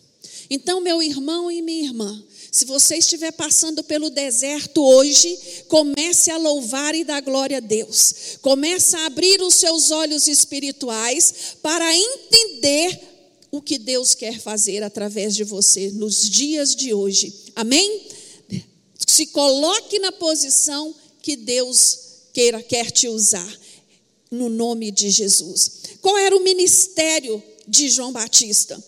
[0.49, 6.37] Então, meu irmão e minha irmã, se você estiver passando pelo deserto hoje, comece a
[6.37, 8.39] louvar e dar glória a Deus.
[8.43, 13.01] Comece a abrir os seus olhos espirituais para entender
[13.53, 17.33] o que Deus quer fazer através de você nos dias de hoje.
[17.55, 18.09] Amém?
[19.07, 21.99] Se coloque na posição que Deus
[22.33, 23.59] queira quer te usar
[24.31, 25.81] no nome de Jesus.
[26.01, 28.83] Qual era o ministério de João Batista?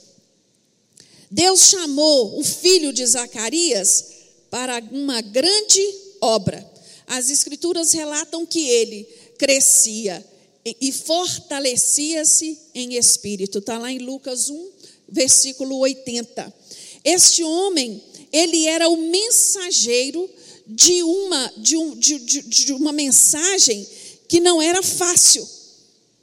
[1.32, 4.04] Deus chamou o filho de Zacarias
[4.50, 5.82] para uma grande
[6.20, 6.70] obra.
[7.06, 10.22] As escrituras relatam que ele crescia
[10.62, 13.60] e fortalecia-se em espírito.
[13.60, 14.70] Está lá em Lucas 1,
[15.08, 16.52] versículo 80.
[17.02, 20.28] Este homem, ele era o mensageiro
[20.66, 23.86] de uma, de, um, de, de, de uma mensagem
[24.28, 25.48] que não era fácil,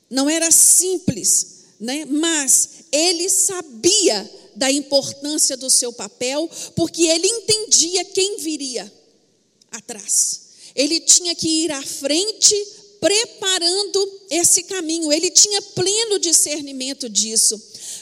[0.07, 1.47] não era simples,
[1.79, 2.05] né?
[2.05, 8.91] mas ele sabia da importância do seu papel, porque ele entendia quem viria
[9.71, 10.41] atrás.
[10.75, 12.53] Ele tinha que ir à frente
[12.99, 17.59] preparando esse caminho, ele tinha pleno discernimento disso.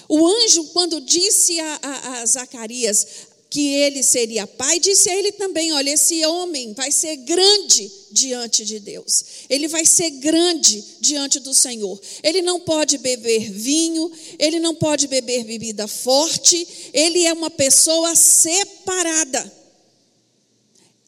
[0.10, 3.08] O anjo, quando disse a, a, a Zacarias:
[3.50, 8.66] que ele seria pai, disse a ele também: olha, esse homem vai ser grande diante
[8.66, 12.00] de Deus, ele vai ser grande diante do Senhor.
[12.24, 18.16] Ele não pode beber vinho, ele não pode beber bebida forte, ele é uma pessoa
[18.16, 19.54] separada.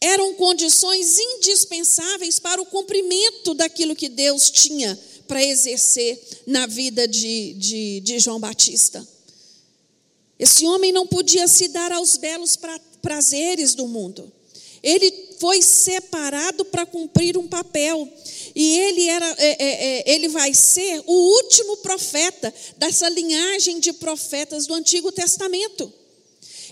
[0.00, 4.98] Eram condições indispensáveis para o cumprimento daquilo que Deus tinha
[5.28, 9.06] para exercer na vida de, de, de João Batista.
[10.40, 12.58] Esse homem não podia se dar aos belos
[13.02, 14.32] prazeres do mundo.
[14.82, 18.10] Ele foi separado para cumprir um papel.
[18.54, 23.92] E ele, era, é, é, é, ele vai ser o último profeta dessa linhagem de
[23.92, 25.92] profetas do Antigo Testamento.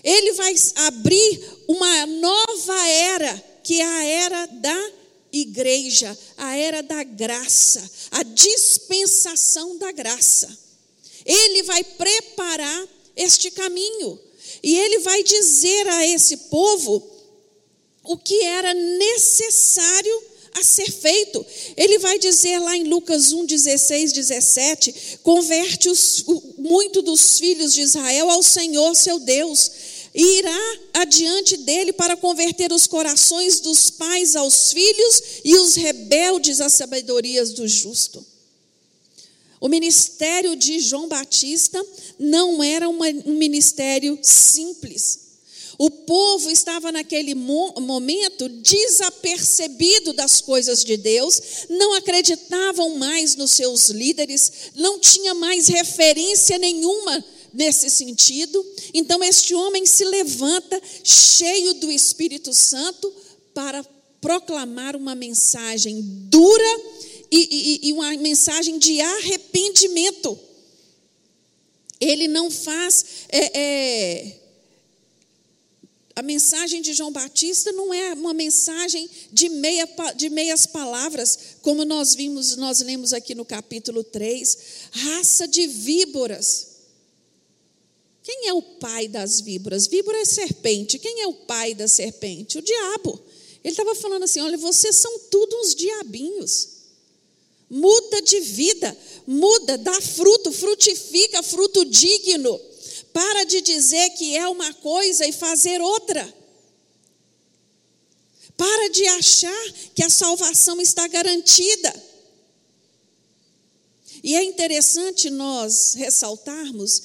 [0.03, 0.55] Ele vai
[0.87, 4.91] abrir uma nova era, que é a era da
[5.31, 10.57] igreja, a era da graça, a dispensação da graça.
[11.23, 14.19] Ele vai preparar este caminho
[14.63, 17.05] e ele vai dizer a esse povo
[18.03, 21.45] o que era necessário a ser feito.
[21.77, 26.23] Ele vai dizer lá em Lucas 1, 16, 17: converte os,
[26.57, 29.71] muito dos filhos de Israel ao Senhor seu Deus
[30.13, 36.59] e irá adiante dele para converter os corações dos pais aos filhos e os rebeldes
[36.59, 38.25] às sabedorias do justo.
[39.61, 41.85] O ministério de João Batista
[42.19, 45.29] não era uma, um ministério simples.
[45.77, 53.87] O povo estava naquele momento desapercebido das coisas de Deus, não acreditavam mais nos seus
[53.87, 58.63] líderes, não tinha mais referência nenhuma nesse sentido.
[58.93, 63.09] Então, este homem se levanta, cheio do Espírito Santo,
[63.53, 63.81] para
[64.19, 66.81] proclamar uma mensagem dura
[67.31, 70.37] e, e, e uma mensagem de arrependimento.
[71.99, 73.05] Ele não faz.
[73.29, 74.39] É, é,
[76.15, 81.85] a mensagem de João Batista não é uma mensagem de, meia, de meias palavras, como
[81.85, 84.57] nós vimos, nós lemos aqui no capítulo 3.
[84.91, 86.67] Raça de víboras.
[88.21, 89.87] Quem é o pai das víboras?
[89.87, 90.99] Víbora é serpente.
[90.99, 92.57] Quem é o pai da serpente?
[92.57, 93.19] O diabo.
[93.63, 96.78] Ele estava falando assim: olha, vocês são tudo uns diabinhos.
[97.69, 102.59] Muda de vida, muda, dá fruto, frutifica, fruto digno.
[103.13, 106.33] Para de dizer que é uma coisa e fazer outra.
[108.57, 112.09] Para de achar que a salvação está garantida.
[114.23, 117.01] E é interessante nós ressaltarmos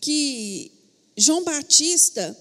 [0.00, 0.72] que
[1.16, 2.36] João Batista,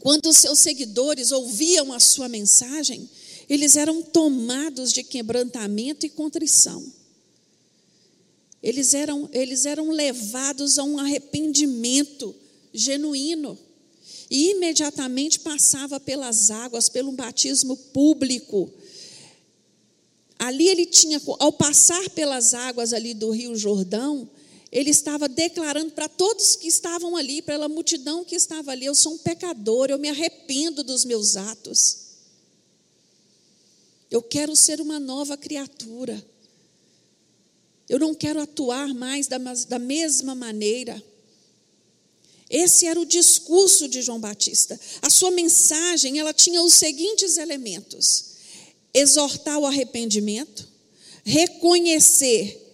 [0.00, 3.08] quando os seus seguidores ouviam a sua mensagem,
[3.48, 6.84] eles eram tomados de quebrantamento e contrição.
[8.62, 12.34] Eles eram, eles eram levados a um arrependimento
[12.72, 13.58] genuíno.
[14.30, 18.70] E imediatamente passava pelas águas, pelo batismo público.
[20.38, 24.28] Ali ele tinha, ao passar pelas águas ali do Rio Jordão,
[24.70, 29.14] ele estava declarando para todos que estavam ali, pela multidão que estava ali: eu sou
[29.14, 32.07] um pecador, eu me arrependo dos meus atos.
[34.10, 36.24] Eu quero ser uma nova criatura.
[37.88, 41.02] Eu não quero atuar mais da, da mesma maneira.
[42.50, 44.78] Esse era o discurso de João Batista.
[45.02, 48.24] A sua mensagem, ela tinha os seguintes elementos:
[48.94, 50.66] exortar o arrependimento,
[51.24, 52.64] reconhecer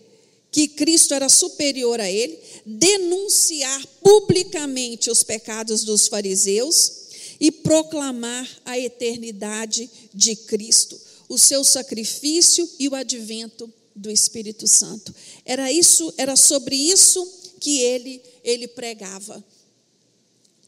[0.54, 7.04] que Cristo era superior a ele, denunciar publicamente os pecados dos fariseus
[7.40, 15.14] e proclamar a eternidade de Cristo, o seu sacrifício e o advento do Espírito Santo.
[15.44, 17.26] Era isso, era sobre isso
[17.60, 19.42] que ele ele pregava.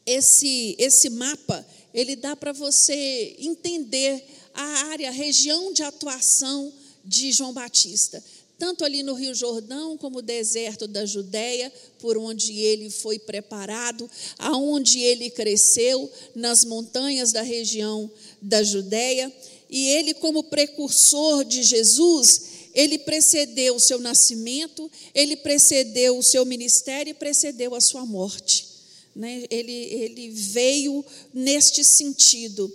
[0.05, 7.31] Esse esse mapa, ele dá para você entender a área, a região de atuação de
[7.31, 8.23] João Batista
[8.57, 14.09] tanto ali no Rio Jordão como o deserto da Judéia, por onde ele foi preparado,
[14.37, 18.09] aonde ele cresceu, nas montanhas da região
[18.41, 19.31] da Judéia,
[19.69, 22.41] e ele como precursor de Jesus,
[22.73, 28.67] ele precedeu o seu nascimento, ele precedeu o seu ministério e precedeu a sua morte.
[29.15, 29.45] Né?
[29.49, 31.03] Ele, ele veio
[31.33, 32.71] neste sentido.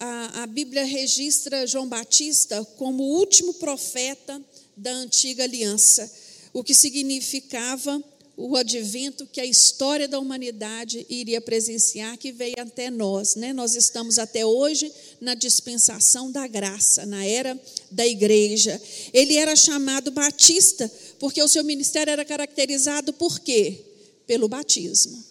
[0.00, 4.42] A, a Bíblia registra João Batista como o último profeta
[4.76, 6.12] da antiga aliança,
[6.52, 8.02] o que significava
[8.36, 13.36] o advento que a história da humanidade iria presenciar, que veio até nós.
[13.36, 13.52] Né?
[13.52, 14.92] Nós estamos até hoje
[15.24, 17.58] na dispensação da graça, na era
[17.90, 18.80] da igreja.
[19.12, 23.80] Ele era chamado Batista, porque o seu ministério era caracterizado por quê?
[24.26, 25.24] Pelo batismo.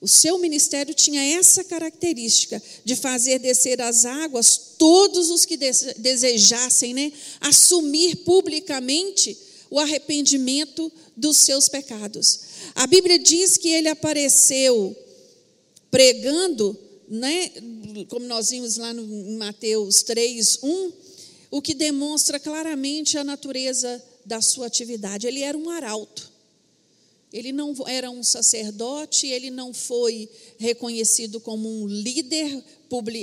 [0.00, 6.94] O seu ministério tinha essa característica de fazer descer as águas todos os que desejassem
[6.94, 9.36] né, assumir publicamente
[9.70, 12.40] o arrependimento dos seus pecados.
[12.74, 14.96] A Bíblia diz que ele apareceu
[15.90, 17.50] pregando, né,
[18.08, 20.92] como nós vimos lá no, em Mateus 3, 1,
[21.50, 25.26] o que demonstra claramente a natureza da sua atividade.
[25.26, 26.30] Ele era um arauto.
[27.32, 30.28] Ele não era um sacerdote, ele não foi
[30.58, 32.62] reconhecido como um líder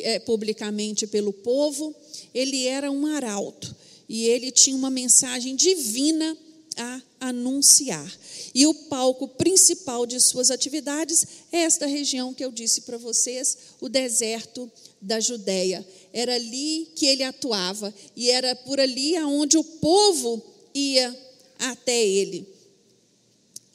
[0.03, 1.93] eh, publicamente pelo povo,
[2.33, 3.75] ele era um arauto
[4.07, 6.37] e ele tinha uma mensagem divina
[6.77, 8.11] a anunciar.
[8.53, 13.57] E o palco principal de suas atividades é esta região que eu disse para vocês,
[13.81, 14.71] o deserto
[15.01, 15.85] da Judéia.
[16.13, 20.41] Era ali que ele atuava e era por ali aonde o povo
[20.73, 21.15] ia
[21.59, 22.47] até ele.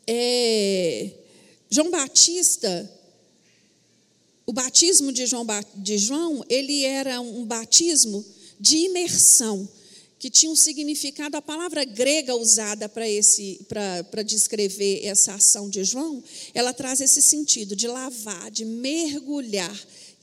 [0.07, 1.11] É,
[1.71, 2.91] João Batista,
[4.47, 5.47] o batismo de João,
[5.77, 8.25] de João, ele era um batismo
[8.59, 9.69] de imersão
[10.23, 15.83] que tinha um significado, a palavra grega usada para esse para descrever essa ação de
[15.83, 16.23] João,
[16.55, 19.77] ela traz esse sentido de lavar, de mergulhar.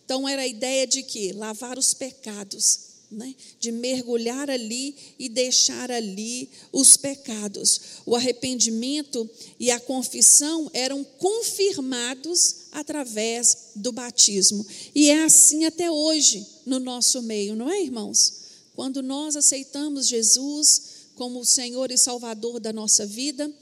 [0.06, 2.80] Então era a ideia de que lavar os pecados,
[3.12, 3.36] né?
[3.60, 7.82] de mergulhar ali e deixar ali os pecados.
[8.06, 9.30] O arrependimento
[9.60, 14.66] e a confissão eram confirmados através do batismo.
[14.96, 18.40] E é assim até hoje no nosso meio, não é, irmãos?
[18.80, 23.54] Quando nós aceitamos Jesus como o Senhor e Salvador da nossa vida,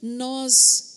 [0.00, 0.92] nós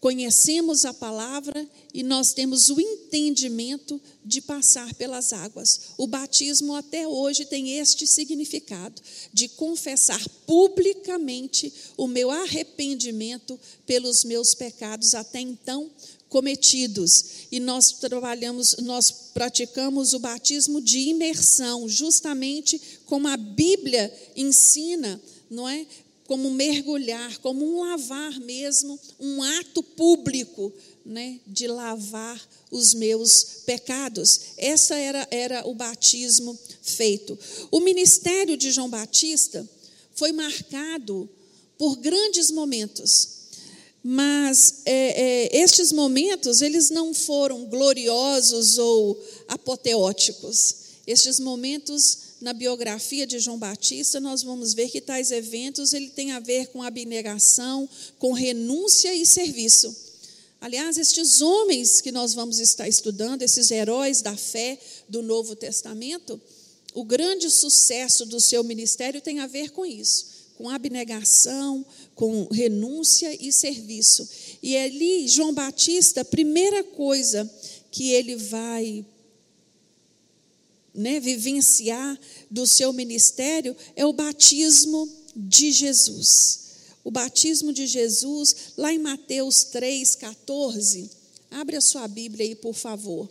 [0.00, 5.90] conhecemos a palavra e nós temos o entendimento de passar pelas águas.
[5.98, 14.54] O batismo até hoje tem este significado de confessar publicamente o meu arrependimento pelos meus
[14.54, 15.90] pecados até então
[16.36, 17.24] cometidos.
[17.50, 25.18] E nós trabalhamos, nós praticamos o batismo de imersão, justamente como a Bíblia ensina,
[25.48, 25.86] não é?
[26.26, 30.70] Como mergulhar, como um lavar mesmo, um ato público,
[31.06, 34.40] né, de lavar os meus pecados.
[34.58, 37.38] Essa era, era o batismo feito.
[37.70, 39.66] O ministério de João Batista
[40.14, 41.30] foi marcado
[41.78, 43.35] por grandes momentos
[44.08, 50.76] mas é, é, estes momentos, eles não foram gloriosos ou apoteóticos.
[51.04, 56.30] Estes momentos, na biografia de João Batista, nós vamos ver que tais eventos ele tem
[56.30, 59.92] a ver com abnegação, com renúncia e serviço.
[60.60, 64.78] Aliás, estes homens que nós vamos estar estudando, esses heróis da fé
[65.08, 66.40] do Novo Testamento,
[66.94, 71.84] o grande sucesso do seu ministério tem a ver com isso com abnegação,
[72.16, 74.26] com renúncia e serviço.
[74.62, 77.48] E ali, João Batista, a primeira coisa
[77.92, 79.04] que ele vai
[80.94, 82.18] né, vivenciar
[82.50, 86.64] do seu ministério é o batismo de Jesus.
[87.04, 91.10] O batismo de Jesus, lá em Mateus 3, 14.
[91.50, 93.30] Abre a sua Bíblia aí, por favor.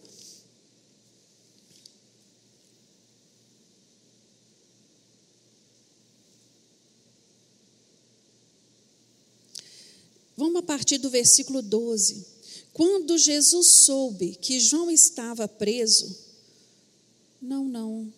[10.37, 12.25] Vamos a partir do versículo 12.
[12.73, 16.15] Quando Jesus soube que João estava preso,
[17.41, 18.11] não, não.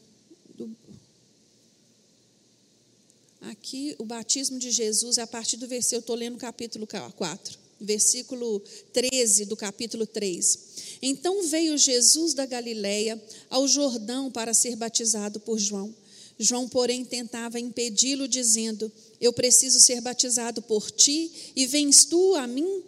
[3.42, 6.88] Aqui o batismo de Jesus é a partir do versículo, eu estou lendo o capítulo
[6.88, 8.62] 4, versículo
[8.92, 10.60] 13 do capítulo 3.
[11.02, 15.94] Então veio Jesus da Galileia ao Jordão para ser batizado por João.
[16.40, 22.46] João, porém, tentava impedi-lo, dizendo: Eu preciso ser batizado por ti, e vens tu a
[22.48, 22.84] mim?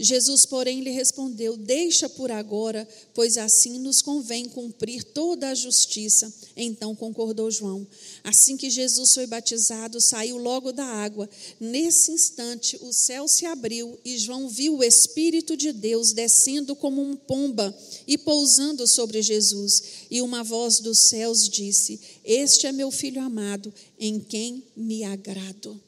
[0.00, 6.32] Jesus, porém, lhe respondeu: Deixa por agora, pois assim nos convém cumprir toda a justiça.
[6.56, 7.84] Então concordou João.
[8.22, 11.28] Assim que Jesus foi batizado, saiu logo da água.
[11.58, 17.02] Nesse instante, o céu se abriu e João viu o Espírito de Deus descendo como
[17.02, 17.76] um pomba
[18.06, 19.82] e pousando sobre Jesus.
[20.08, 25.80] E uma voz dos céus disse: Este é meu filho amado, em quem me agrado.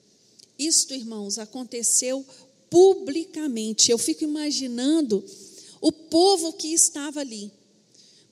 [0.59, 2.23] Isto, irmãos, aconteceu
[2.71, 3.91] publicamente.
[3.91, 5.23] Eu fico imaginando
[5.81, 7.51] o povo que estava ali.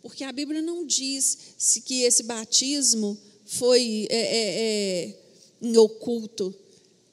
[0.01, 5.19] Porque a Bíblia não diz se que esse batismo foi é, é, é,
[5.61, 6.55] em oculto,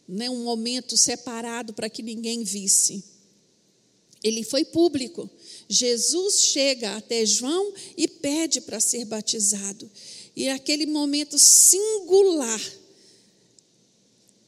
[0.07, 3.03] né, um momento separado para que ninguém visse.
[4.23, 5.29] Ele foi público.
[5.67, 9.89] Jesus chega até João e pede para ser batizado.
[10.35, 12.61] E aquele momento singular,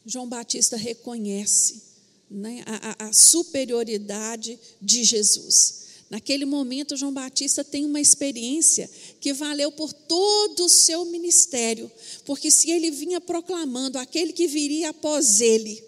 [0.06, 1.87] João Batista reconhece
[2.30, 5.88] né, a, a superioridade de Jesus.
[6.10, 11.92] Naquele momento, João Batista tem uma experiência que valeu por todo o seu ministério,
[12.26, 15.84] porque se ele vinha proclamando aquele que viria após ele,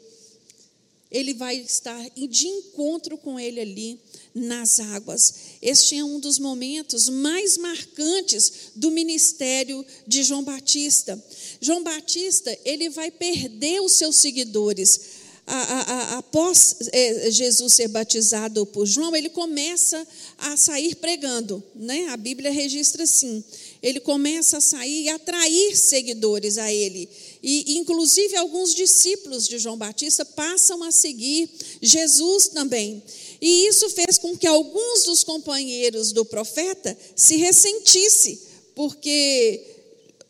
[1.10, 4.00] ele vai estar de encontro com ele ali
[4.36, 5.34] nas águas.
[5.62, 11.22] Este é um dos momentos mais marcantes do ministério de João Batista.
[11.60, 15.19] João Batista, ele vai perder os seus seguidores
[15.56, 20.06] a, a, após é, Jesus ser batizado por João, ele começa
[20.38, 22.08] a sair pregando, né?
[22.10, 23.44] A Bíblia registra assim.
[23.82, 27.10] Ele começa a sair e atrair seguidores a ele.
[27.42, 31.50] E, inclusive, alguns discípulos de João Batista passam a seguir
[31.82, 33.02] Jesus também.
[33.42, 38.38] E isso fez com que alguns dos companheiros do profeta se ressentissem,
[38.76, 39.66] porque,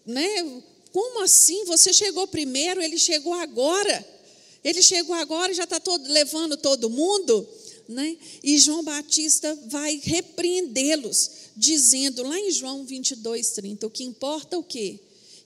[0.06, 0.62] né,
[0.92, 1.66] como assim?
[1.66, 4.19] Você chegou primeiro, ele chegou agora.
[4.64, 7.48] Ele chegou agora e já está todo, levando todo mundo.
[7.88, 8.18] Né?
[8.44, 14.60] E João Batista vai repreendê-los, dizendo lá em João 22, 30, o que importa é
[14.60, 15.00] o quê?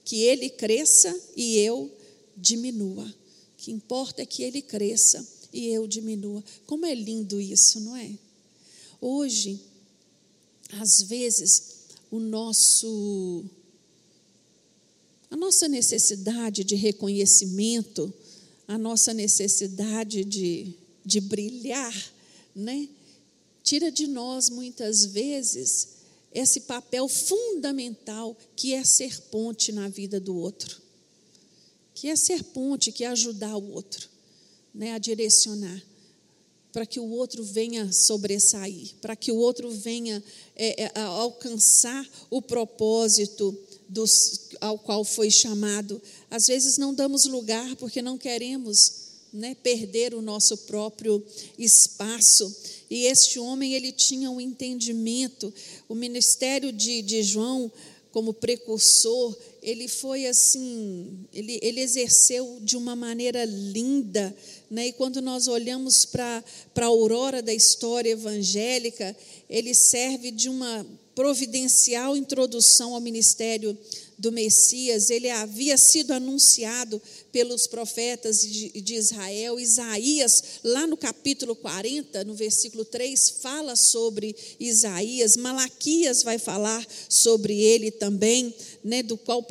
[0.04, 1.90] Que ele cresça e eu
[2.36, 3.04] diminua.
[3.04, 6.44] O que importa é que ele cresça e eu diminua.
[6.66, 8.10] Como é lindo isso, não é?
[9.00, 9.60] Hoje,
[10.72, 11.74] às vezes,
[12.10, 13.44] o nosso
[15.30, 18.12] a nossa necessidade de reconhecimento,
[18.66, 21.94] a nossa necessidade de, de brilhar,
[22.54, 22.88] né?
[23.64, 25.94] tira de nós muitas vezes
[26.32, 30.82] esse papel fundamental que é ser ponte na vida do outro,
[31.94, 34.08] que é ser ponte, que é ajudar o outro,
[34.74, 35.82] né, a direcionar,
[36.72, 40.22] para que o outro venha sobressair, para que o outro venha
[40.56, 43.56] é, é, alcançar o propósito
[43.88, 46.00] dos, ao qual foi chamado.
[46.30, 51.24] Às vezes não damos lugar porque não queremos né, perder o nosso próprio
[51.58, 52.54] espaço.
[52.88, 55.52] E este homem, ele tinha um entendimento.
[55.88, 57.70] O ministério de, de João,
[58.12, 64.34] como precursor, ele foi assim, ele, ele exerceu de uma maneira linda.
[64.70, 64.88] Né?
[64.88, 66.44] E quando nós olhamos para
[66.76, 69.16] a aurora da história evangélica,
[69.50, 73.76] ele serve de uma providencial introdução ao ministério
[74.18, 77.00] do Messias, ele havia sido anunciado
[77.32, 79.58] pelos profetas de, Israel.
[79.58, 85.36] Isaías, lá no capítulo 40, no versículo 3, fala sobre Isaías.
[85.36, 89.44] Malaquias vai falar sobre ele também, né, do qual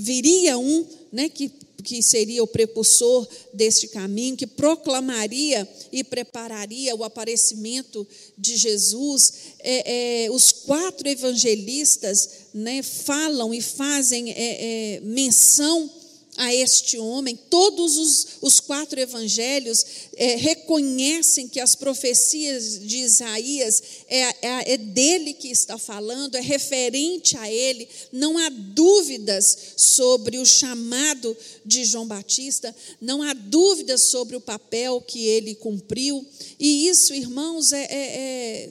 [0.00, 1.50] viria um né, que
[1.86, 8.04] que seria o precursor deste caminho, que proclamaria e prepararia o aparecimento
[8.36, 9.32] de Jesus.
[9.60, 15.90] É, é, os quatro evangelistas né, falam e fazem é, é menção
[16.36, 17.38] a este homem.
[17.48, 19.84] Todos os, os quatro evangelhos
[20.14, 26.40] é, reconhecem que as profecias de Isaías é, é, é, dele que está falando, é
[26.40, 27.88] referente a ele.
[28.12, 35.00] Não há dúvidas sobre o chamado de João Batista, não há dúvidas sobre o papel
[35.00, 36.26] que ele cumpriu.
[36.58, 38.70] E isso, irmãos, é, é,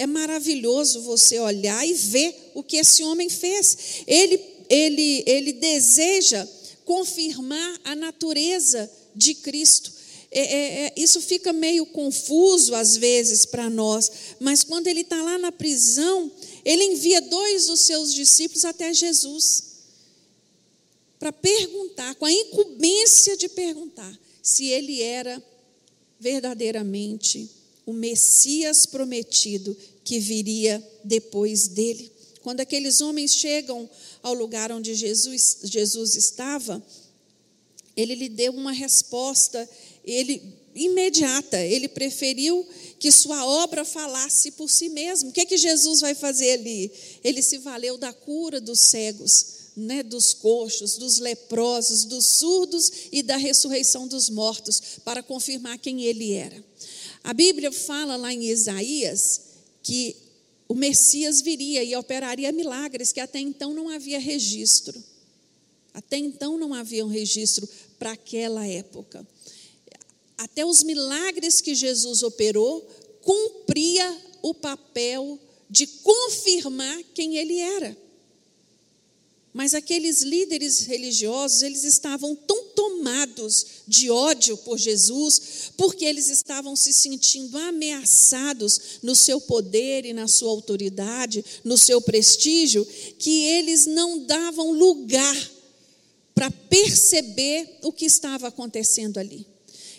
[0.00, 4.02] é, maravilhoso você olhar e ver o que esse homem fez.
[4.06, 4.40] Ele,
[4.70, 6.48] ele, ele deseja
[6.86, 9.92] confirmar a natureza de Cristo.
[10.30, 15.20] É, é, é, isso fica meio confuso às vezes para nós, mas quando ele está
[15.22, 16.32] lá na prisão,
[16.64, 19.64] ele envia dois dos seus discípulos até Jesus
[21.18, 25.42] para perguntar, com a incumbência de perguntar, se ele era
[26.18, 27.59] verdadeiramente
[27.90, 32.10] o Messias prometido que viria depois dele.
[32.42, 33.88] Quando aqueles homens chegam
[34.22, 36.82] ao lugar onde Jesus, Jesus estava,
[37.96, 39.68] ele lhe deu uma resposta
[40.04, 40.42] ele,
[40.74, 41.58] imediata.
[41.58, 42.66] Ele preferiu
[42.98, 45.30] que sua obra falasse por si mesmo.
[45.30, 46.90] O que, é que Jesus vai fazer ali?
[47.22, 49.60] Ele se valeu da cura dos cegos.
[49.76, 56.02] Né, dos coxos, dos leprosos, dos surdos e da ressurreição dos mortos, para confirmar quem
[56.02, 56.62] ele era.
[57.22, 59.42] A Bíblia fala lá em Isaías
[59.82, 60.16] que
[60.68, 65.02] o Messias viria e operaria milagres que até então não havia registro.
[65.92, 67.68] Até então não havia um registro
[67.98, 69.26] para aquela época.
[70.38, 72.86] Até os milagres que Jesus operou
[73.22, 77.96] cumpria o papel de confirmar quem ele era.
[79.52, 86.76] Mas aqueles líderes religiosos, eles estavam tão tomados de ódio por Jesus, porque eles estavam
[86.76, 92.86] se sentindo ameaçados no seu poder e na sua autoridade, no seu prestígio,
[93.18, 95.50] que eles não davam lugar
[96.32, 99.46] para perceber o que estava acontecendo ali.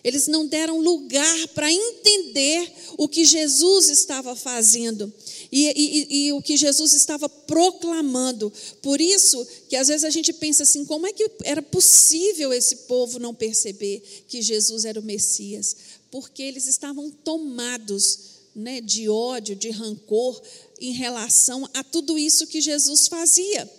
[0.04, 5.14] Eles não deram lugar para entender o que Jesus estava fazendo
[5.52, 8.52] e, e, e, o que Jesus estava proclamando.
[8.82, 12.78] Por isso que às vezes a gente pensa assim: como é que era possível esse
[12.88, 15.76] povo não perceber que Jesus era o Messias?
[16.10, 18.20] Porque eles estavam tomados
[18.56, 20.42] né, de ódio, de rancor
[20.80, 23.70] em relação a tudo isso que Jesus fazia.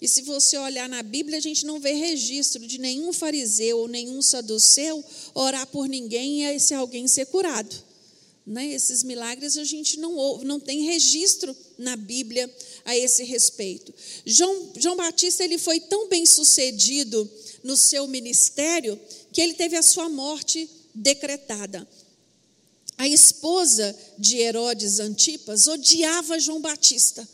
[0.00, 3.88] E se você olhar na Bíblia, a gente não vê registro de nenhum fariseu ou
[3.88, 5.04] nenhum saduceu
[5.34, 7.89] orar por ninguém e esse alguém ser curado.
[8.50, 8.66] Né?
[8.72, 12.52] Esses milagres a gente não, não tem registro na Bíblia
[12.84, 13.94] a esse respeito.
[14.26, 17.30] João, João Batista ele foi tão bem sucedido
[17.62, 18.98] no seu ministério
[19.32, 21.86] que ele teve a sua morte decretada.
[22.98, 27.26] A esposa de Herodes Antipas odiava João Batista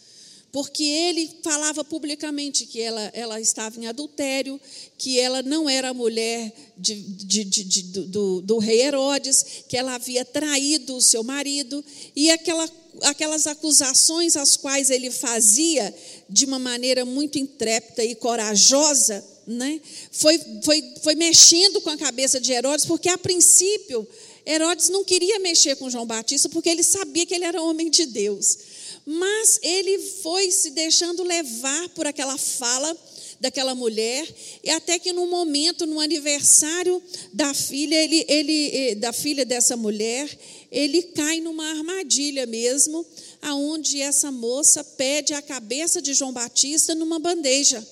[0.53, 4.61] porque ele falava publicamente que ela, ela estava em adultério,
[4.97, 10.25] que ela não era mulher de, de, de, do, do rei Herodes, que ela havia
[10.25, 11.85] traído o seu marido,
[12.15, 12.69] e aquela,
[13.03, 15.95] aquelas acusações as quais ele fazia
[16.29, 19.81] de uma maneira muito intrépida e corajosa, né,
[20.11, 24.09] foi, foi, foi mexendo com a cabeça de Herodes, porque a princípio
[24.47, 28.07] Herodes não queria mexer com João Batista, porque ele sabia que ele era homem de
[28.07, 28.59] Deus.
[29.07, 32.97] Mas ele foi se deixando levar por aquela fala
[33.39, 34.27] daquela mulher,
[34.65, 37.01] e até que no momento, no aniversário
[37.33, 40.29] da filha, ele, ele, eh, da filha dessa mulher,
[40.73, 43.07] ele cai numa armadilha mesmo,
[43.43, 47.87] aonde essa moça pede a cabeça de João Batista numa bandeja.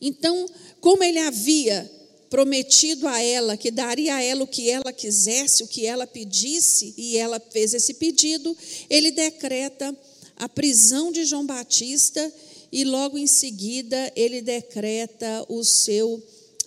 [0.00, 0.46] Então,
[0.80, 1.90] como ele havia
[2.34, 6.92] prometido a ela que daria a ela o que ela quisesse, o que ela pedisse,
[6.96, 8.56] e ela fez esse pedido,
[8.90, 9.96] ele decreta
[10.36, 12.34] a prisão de João Batista
[12.72, 16.20] e logo em seguida ele decreta o seu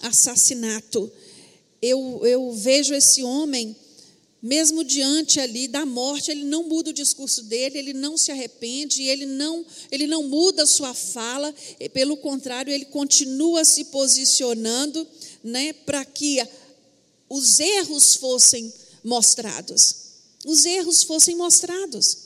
[0.03, 1.11] assassinato.
[1.81, 3.75] Eu, eu vejo esse homem,
[4.41, 9.03] mesmo diante ali da morte, ele não muda o discurso dele, ele não se arrepende,
[9.03, 11.53] ele não, ele não muda a sua fala,
[11.91, 15.05] pelo contrário, ele continua se posicionando
[15.47, 16.45] né, para que
[17.29, 18.71] os erros fossem
[19.03, 19.95] mostrados.
[20.45, 22.17] Os erros fossem mostrados.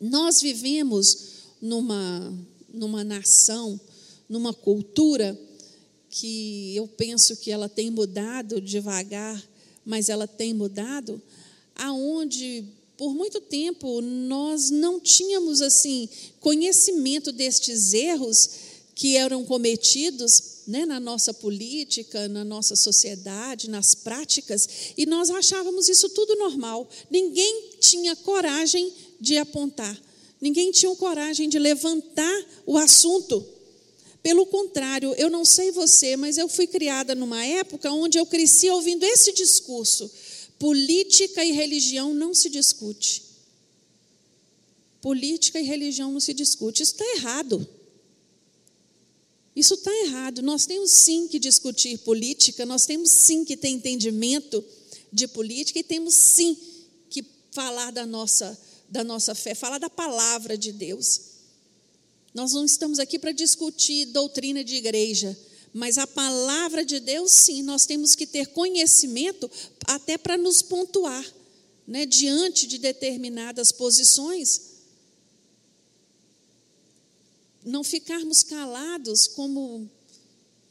[0.00, 1.18] Nós vivemos
[1.60, 2.32] numa,
[2.72, 3.80] numa nação,
[4.28, 5.38] numa cultura
[6.10, 9.42] que eu penso que ela tem mudado devagar,
[9.84, 11.20] mas ela tem mudado,
[11.74, 12.64] aonde
[12.96, 18.50] por muito tempo nós não tínhamos assim conhecimento destes erros
[18.94, 25.88] que eram cometidos né, na nossa política, na nossa sociedade, nas práticas, e nós achávamos
[25.88, 26.88] isso tudo normal.
[27.10, 30.00] Ninguém tinha coragem de apontar,
[30.40, 33.44] ninguém tinha coragem de levantar o assunto.
[34.22, 38.70] Pelo contrário, eu não sei você, mas eu fui criada numa época onde eu cresci
[38.70, 40.10] ouvindo esse discurso:
[40.58, 43.22] política e religião não se discute.
[45.02, 46.82] Política e religião não se discute.
[46.82, 47.68] Isso está errado.
[49.54, 50.42] Isso está errado.
[50.42, 54.64] Nós temos sim que discutir política, nós temos sim que ter entendimento
[55.12, 56.56] de política e temos sim
[57.08, 61.20] que falar da nossa, da nossa fé, falar da palavra de Deus.
[62.34, 65.38] Nós não estamos aqui para discutir doutrina de igreja,
[65.72, 69.48] mas a palavra de Deus, sim, nós temos que ter conhecimento
[69.86, 71.24] até para nos pontuar
[71.86, 74.73] né, diante de determinadas posições
[77.64, 79.88] não ficarmos calados como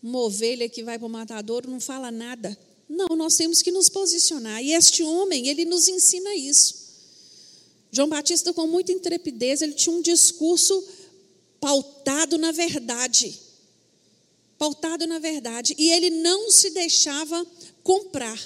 [0.02, 2.58] uma ovelha que vai para o matador não fala nada.
[2.90, 4.62] Não, nós temos que nos posicionar.
[4.62, 6.84] E este homem, ele nos ensina isso.
[7.92, 10.84] João Batista, com muita intrepidez, ele tinha um discurso
[11.60, 13.40] pautado na verdade.
[14.58, 15.74] Pautado na verdade.
[15.78, 17.46] E ele não se deixava
[17.82, 18.40] comprar.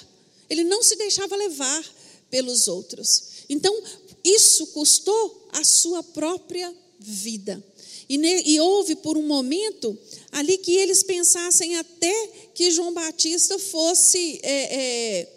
[0.48, 1.84] Ele não se deixava levar
[2.30, 3.44] pelos outros.
[3.48, 3.82] Então,
[4.22, 7.62] isso custou a sua própria vida.
[8.08, 9.96] E, ne, e houve por um momento
[10.32, 15.32] ali que eles pensassem até que João Batista fosse é, é,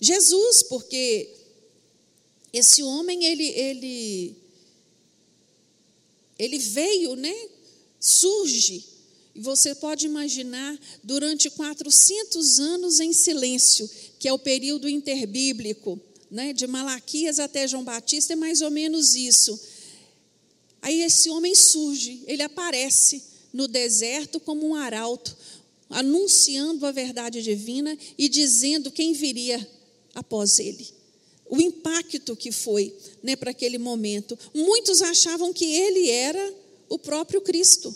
[0.00, 1.28] Jesus, porque
[2.52, 4.36] esse homem ele ele
[6.38, 7.34] ele veio, né?
[8.00, 8.84] Surge.
[9.34, 13.88] E você pode imaginar durante 400 anos em silêncio,
[14.18, 16.00] que é o período interbíblico,
[16.30, 16.54] né?
[16.54, 19.60] De Malaquias até João Batista é mais ou menos isso
[20.86, 23.20] Aí esse homem surge, ele aparece
[23.52, 25.36] no deserto como um arauto,
[25.90, 29.68] anunciando a verdade divina e dizendo quem viria
[30.14, 30.86] após ele.
[31.50, 34.38] O impacto que foi né, para aquele momento.
[34.54, 36.54] Muitos achavam que ele era
[36.88, 37.92] o próprio Cristo.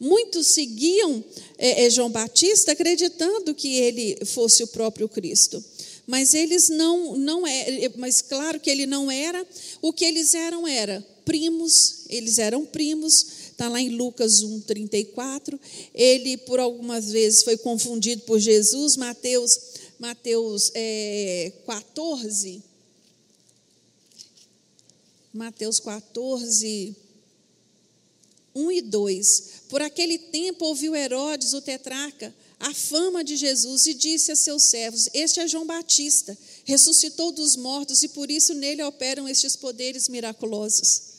[0.00, 1.24] Muitos seguiam
[1.56, 5.64] é, é, João Batista acreditando que ele fosse o próprio Cristo.
[6.08, 9.46] Mas eles não, não é, mas claro que ele não era.
[9.80, 15.58] O que eles eram era primos, eles eram primos, está lá em Lucas 1, 34.
[15.94, 19.58] Ele, por algumas vezes, foi confundido por Jesus, Mateus,
[19.98, 22.62] Mateus é, 14.
[25.32, 26.94] Mateus 14,
[28.54, 29.44] 1 e 2.
[29.68, 34.64] Por aquele tempo ouviu Herodes, o tetrarca, a fama de Jesus e disse a seus
[34.64, 40.08] servos: Este é João Batista, ressuscitou dos mortos e por isso nele operam estes poderes
[40.08, 41.13] miraculosos.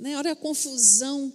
[0.00, 0.16] Né?
[0.16, 1.30] Olha a confusão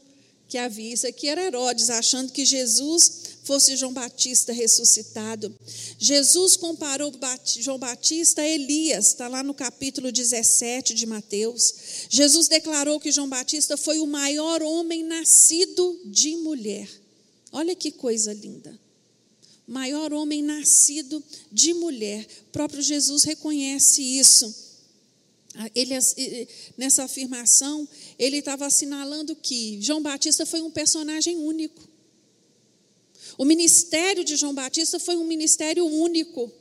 [0.47, 0.93] que havia.
[0.93, 5.55] Isso aqui era Herodes, achando que Jesus fosse João Batista ressuscitado.
[5.99, 7.13] Jesus comparou
[7.59, 12.07] João Batista a Elias, está lá no capítulo 17 de Mateus.
[12.09, 16.89] Jesus declarou que João Batista foi o maior homem nascido de mulher.
[17.51, 18.79] Olha que coisa linda.
[19.67, 22.25] Maior homem nascido de mulher.
[22.47, 24.65] O próprio Jesus reconhece isso.
[25.73, 25.95] Ele,
[26.77, 27.87] nessa afirmação,
[28.17, 31.87] ele estava assinalando que João Batista foi um personagem único.
[33.37, 36.51] O ministério de João Batista foi um ministério único.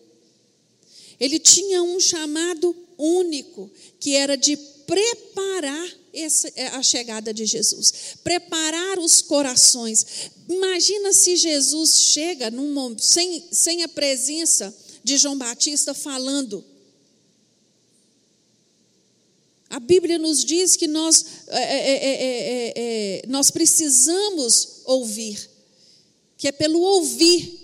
[1.21, 8.17] Ele tinha um chamado único, que era de preparar essa, é, a chegada de Jesus,
[8.23, 10.31] preparar os corações.
[10.49, 16.65] Imagina se Jesus chega num, sem, sem a presença de João Batista falando.
[19.75, 25.51] A Bíblia nos diz que nós, é, é, é, nós precisamos ouvir
[26.39, 27.59] que é pelo ouvir,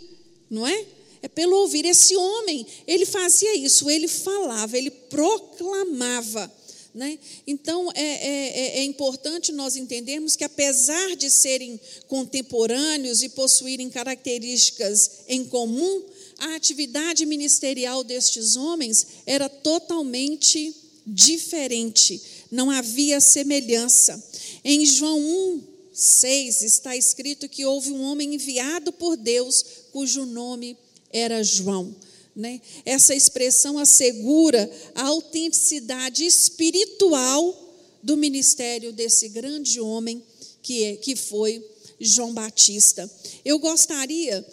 [0.51, 0.87] não é?
[1.23, 1.85] É pelo ouvir.
[1.85, 6.53] Esse homem, ele fazia isso, ele falava, ele proclamava.
[6.93, 7.17] Né?
[7.47, 13.89] Então, é, é, é, é importante nós entendermos que, apesar de serem contemporâneos e possuírem
[13.89, 16.03] características em comum,
[16.39, 20.75] a atividade ministerial destes homens era totalmente
[21.13, 24.23] diferente, não havia semelhança.
[24.65, 30.77] Em João 1, 6 está escrito que houve um homem enviado por Deus cujo nome
[31.13, 31.95] era João.
[32.35, 32.61] Né?
[32.85, 37.69] Essa expressão assegura a autenticidade espiritual
[38.03, 40.23] do ministério desse grande homem
[40.63, 41.65] que, é, que foi
[41.99, 43.11] João Batista.
[43.45, 44.47] Eu gostaria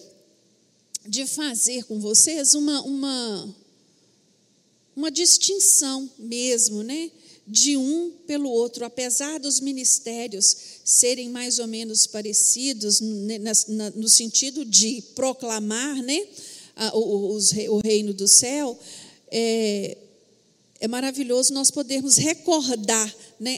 [1.05, 3.55] de fazer com vocês uma, uma,
[4.97, 7.11] uma distinção mesmo, né?
[7.47, 15.01] de um pelo outro, apesar dos ministérios serem mais ou menos parecidos no sentido de
[15.15, 16.27] proclamar né,
[16.93, 18.77] o reino do céu,
[19.31, 19.97] é,
[20.81, 23.57] é maravilhoso nós podermos recordar né,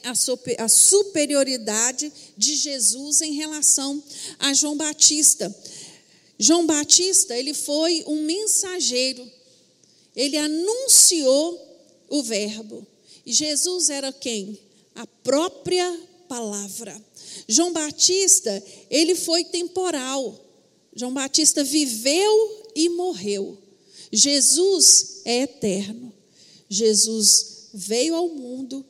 [0.60, 4.04] a superioridade de Jesus em relação
[4.38, 5.54] a João Batista.
[6.38, 9.30] João Batista, ele foi um mensageiro,
[10.16, 11.60] ele anunciou
[12.10, 12.86] o verbo.
[13.26, 14.60] E Jesus era quem?
[14.96, 17.00] A própria palavra.
[17.48, 20.46] João Batista, ele foi temporal.
[20.96, 23.58] João Batista viveu e morreu.
[24.12, 26.14] Jesus é eterno.
[26.68, 28.86] Jesus veio ao mundo,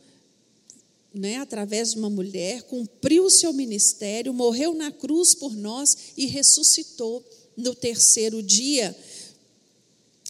[1.14, 6.26] né, através de uma mulher, cumpriu o seu ministério, morreu na cruz por nós e
[6.26, 7.24] ressuscitou
[7.58, 8.96] no terceiro dia.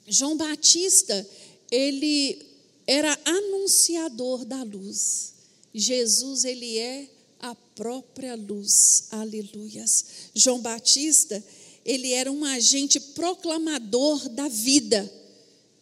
[0.09, 1.27] João Batista,
[1.71, 2.45] ele
[2.87, 5.33] era anunciador da luz.
[5.73, 7.07] Jesus, ele é
[7.39, 9.05] a própria luz.
[9.11, 10.05] Aleluias.
[10.33, 11.43] João Batista,
[11.85, 15.11] ele era um agente proclamador da vida.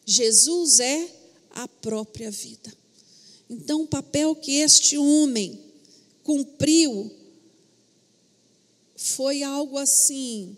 [0.05, 1.09] Jesus é
[1.51, 2.73] a própria vida.
[3.49, 5.59] Então, o papel que este homem
[6.23, 7.09] cumpriu
[8.95, 10.57] foi algo assim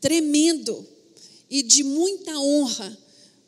[0.00, 0.86] tremendo
[1.52, 2.98] e de muita honra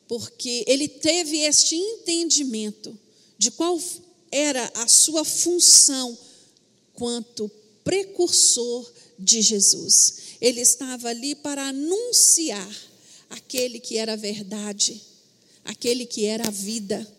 [0.06, 2.96] porque ele teve este entendimento
[3.38, 3.80] de qual
[4.30, 6.16] era a sua função
[6.92, 7.50] quanto
[7.82, 10.16] precursor de Jesus.
[10.38, 12.70] Ele estava ali para anunciar
[13.30, 15.00] aquele que era a verdade,
[15.64, 17.10] aquele que era a vida,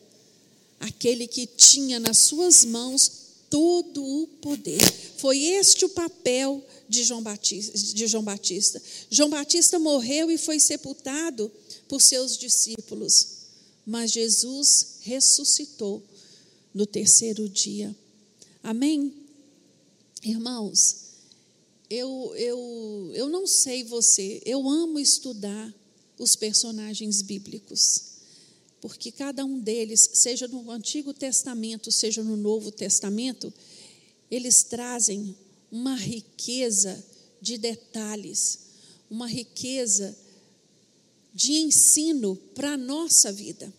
[0.80, 3.12] aquele que tinha nas suas mãos
[3.50, 4.82] todo o poder.
[5.18, 7.78] Foi este o papel de João Batista.
[7.78, 8.82] De João Batista.
[9.10, 11.52] João Batista morreu e foi sepultado
[11.88, 13.28] por seus discípulos,
[13.86, 16.04] mas Jesus ressuscitou
[16.74, 17.96] no terceiro dia.
[18.64, 19.14] Amém?
[20.24, 21.06] Irmãos,
[21.90, 25.74] eu, eu, eu não sei você, eu amo estudar
[26.18, 28.16] os personagens bíblicos,
[28.82, 33.54] porque cada um deles, seja no Antigo Testamento, seja no Novo Testamento,
[34.30, 35.36] eles trazem
[35.76, 37.06] uma riqueza
[37.42, 38.60] de detalhes,
[39.12, 40.18] uma riqueza
[41.34, 43.74] de ensino para a nossa vida,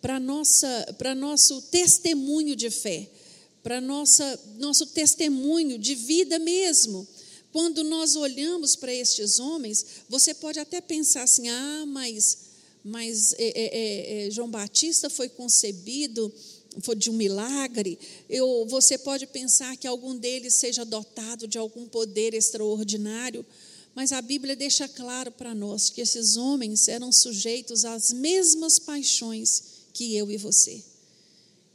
[0.00, 3.10] para nossa, para nosso testemunho de fé,
[3.60, 7.04] para nossa nosso testemunho de vida mesmo.
[7.50, 12.38] Quando nós olhamos para estes homens, você pode até pensar assim: ah, mas
[12.84, 16.32] mas é, é, é, é João Batista foi concebido
[16.80, 17.98] for de um milagre,
[18.28, 23.44] eu, você pode pensar que algum deles seja dotado de algum poder extraordinário,
[23.94, 29.62] mas a Bíblia deixa claro para nós que esses homens eram sujeitos às mesmas paixões
[29.92, 30.82] que eu e você.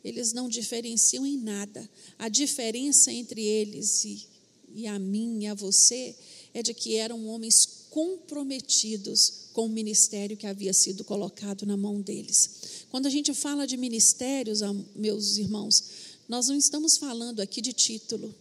[0.04, 1.90] Eles não diferenciam em nada.
[2.18, 4.28] A diferença entre eles e,
[4.76, 6.16] e a mim e a você
[6.54, 12.02] é de que eram homens comprometidos com o ministério que havia sido colocado na mão
[12.02, 12.86] deles.
[12.90, 14.62] Quando a gente fala de ministérios,
[14.96, 15.84] meus irmãos,
[16.28, 18.34] nós não estamos falando aqui de título,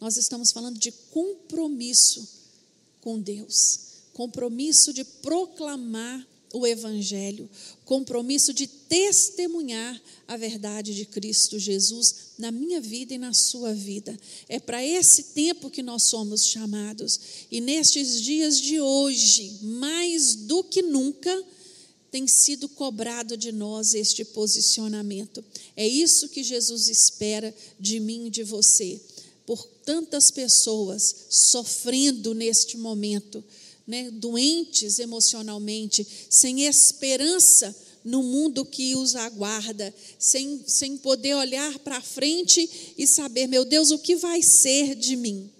[0.00, 2.28] nós estamos falando de compromisso
[3.00, 3.80] com Deus,
[4.12, 7.50] compromisso de proclamar o Evangelho,
[7.84, 14.18] compromisso de testemunhar a verdade de Cristo Jesus na minha vida e na sua vida.
[14.48, 17.20] É para esse tempo que nós somos chamados.
[17.50, 21.44] E nestes dias de hoje, mais do que nunca,
[22.10, 25.44] tem sido cobrado de nós este posicionamento.
[25.76, 29.00] É isso que Jesus espera de mim e de você.
[29.46, 33.42] Por tantas pessoas sofrendo neste momento,
[33.86, 37.74] né, doentes emocionalmente, sem esperança
[38.04, 43.90] no mundo que os aguarda, sem, sem poder olhar para frente e saber, meu Deus,
[43.90, 45.50] o que vai ser de mim?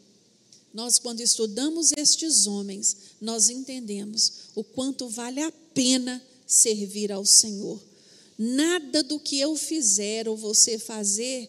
[0.72, 7.80] Nós, quando estudamos estes homens, nós entendemos o quanto vale a pena servir ao Senhor.
[8.36, 11.48] Nada do que eu fizer ou você fazer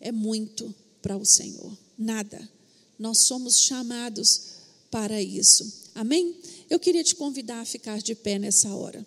[0.00, 1.78] é muito para o Senhor.
[1.96, 2.50] Nada.
[2.98, 4.56] Nós somos chamados
[4.90, 5.90] para isso.
[5.94, 6.36] Amém?
[6.68, 9.06] Eu queria te convidar a ficar de pé nessa hora.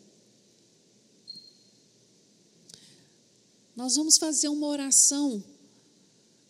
[3.79, 5.41] Nós vamos fazer uma oração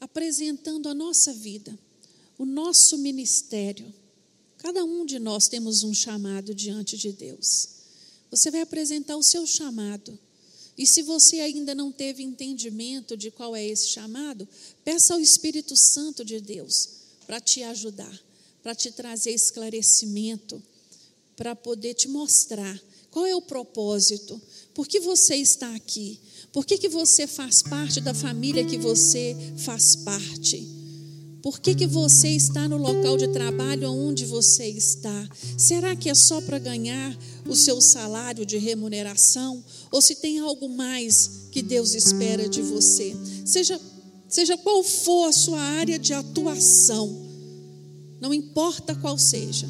[0.01, 1.77] apresentando a nossa vida,
[2.39, 3.93] o nosso ministério.
[4.57, 7.69] Cada um de nós temos um chamado diante de Deus.
[8.31, 10.17] Você vai apresentar o seu chamado.
[10.75, 14.47] E se você ainda não teve entendimento de qual é esse chamado,
[14.83, 16.89] peça ao Espírito Santo de Deus
[17.27, 18.19] para te ajudar
[18.61, 20.61] para te trazer esclarecimento,
[21.35, 24.39] para poder te mostrar qual é o propósito,
[24.73, 26.19] por que você está aqui,
[26.51, 30.67] por que, que você faz parte da família que você faz parte.
[31.41, 35.29] Por que, que você está no local de trabalho onde você está?
[35.57, 39.63] Será que é só para ganhar o seu salário de remuneração?
[39.89, 43.15] Ou se tem algo mais que Deus espera de você?
[43.45, 43.79] Seja,
[44.27, 47.27] seja qual for a sua área de atuação,
[48.19, 49.69] não importa qual seja,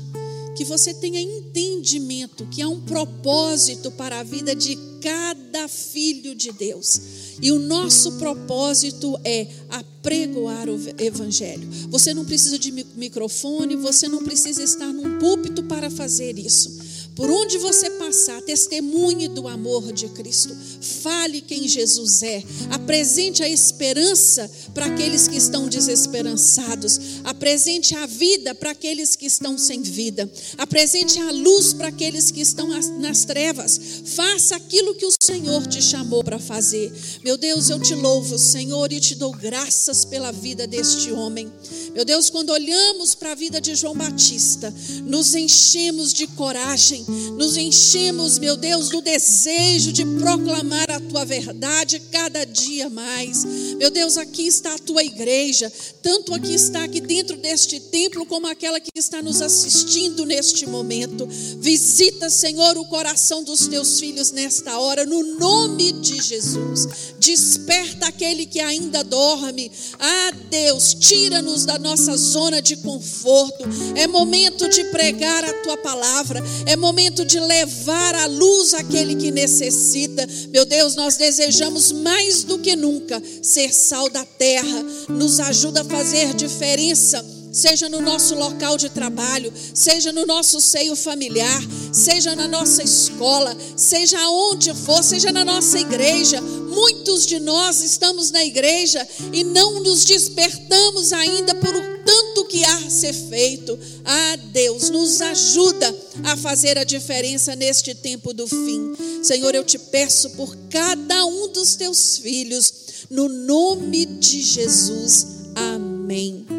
[0.58, 6.52] que você tenha entendimento que há um propósito para a vida de cada filho de
[6.52, 7.00] Deus.
[7.42, 11.68] E o nosso propósito é apregoar o Evangelho.
[11.90, 16.89] Você não precisa de microfone, você não precisa estar num púlpito para fazer isso.
[17.20, 20.56] Por onde você passar, testemunhe do amor de Cristo.
[21.02, 22.42] Fale quem Jesus é.
[22.72, 27.20] Apresente a esperança para aqueles que estão desesperançados.
[27.26, 30.32] Apresente a vida para aqueles que estão sem vida.
[30.58, 33.78] Apresente a luz para aqueles que estão nas trevas.
[34.16, 36.90] Faça aquilo que o Senhor te chamou para fazer.
[37.22, 41.52] Meu Deus, eu te louvo, Senhor, e te dou graças pela vida deste homem.
[41.94, 44.74] Meu Deus, quando olhamos para a vida de João Batista,
[45.06, 52.00] nos enchemos de coragem nos enchemos, meu Deus, do desejo de proclamar a tua verdade
[52.12, 53.46] cada dia mais.
[53.78, 55.72] Meu Deus, aqui está a tua igreja,
[56.04, 61.28] tanto aqui está aqui dentro deste templo, como aquela que está nos assistindo neste momento.
[61.60, 67.16] Visita, Senhor, o coração dos teus filhos nesta hora, no nome de Jesus.
[67.20, 69.72] Desperta aquele que ainda dorme.
[69.98, 73.64] Ah, Deus, tira-nos da nossa zona de conforto.
[73.96, 79.32] É momento de pregar a tua palavra, é momento de levar a luz àquele que
[79.32, 80.28] necessita.
[80.50, 84.84] Meu Deus, nós desejamos mais do que nunca ser sal da terra.
[85.10, 90.96] Nos ajuda a fazer diferença seja no nosso local de trabalho, seja no nosso seio
[90.96, 96.42] familiar, seja na nossa escola, seja onde for, seja na nossa igreja.
[96.42, 102.64] Muitos de nós estamos na igreja e não nos despertamos ainda por o tanto que
[102.64, 103.78] há a ser feito.
[104.06, 108.96] Ah, Deus, nos ajuda a fazer a diferença neste tempo do fim.
[109.24, 112.74] Senhor, eu te peço por cada um dos teus filhos,
[113.10, 115.28] no nome de Jesus.
[115.56, 116.59] Amém.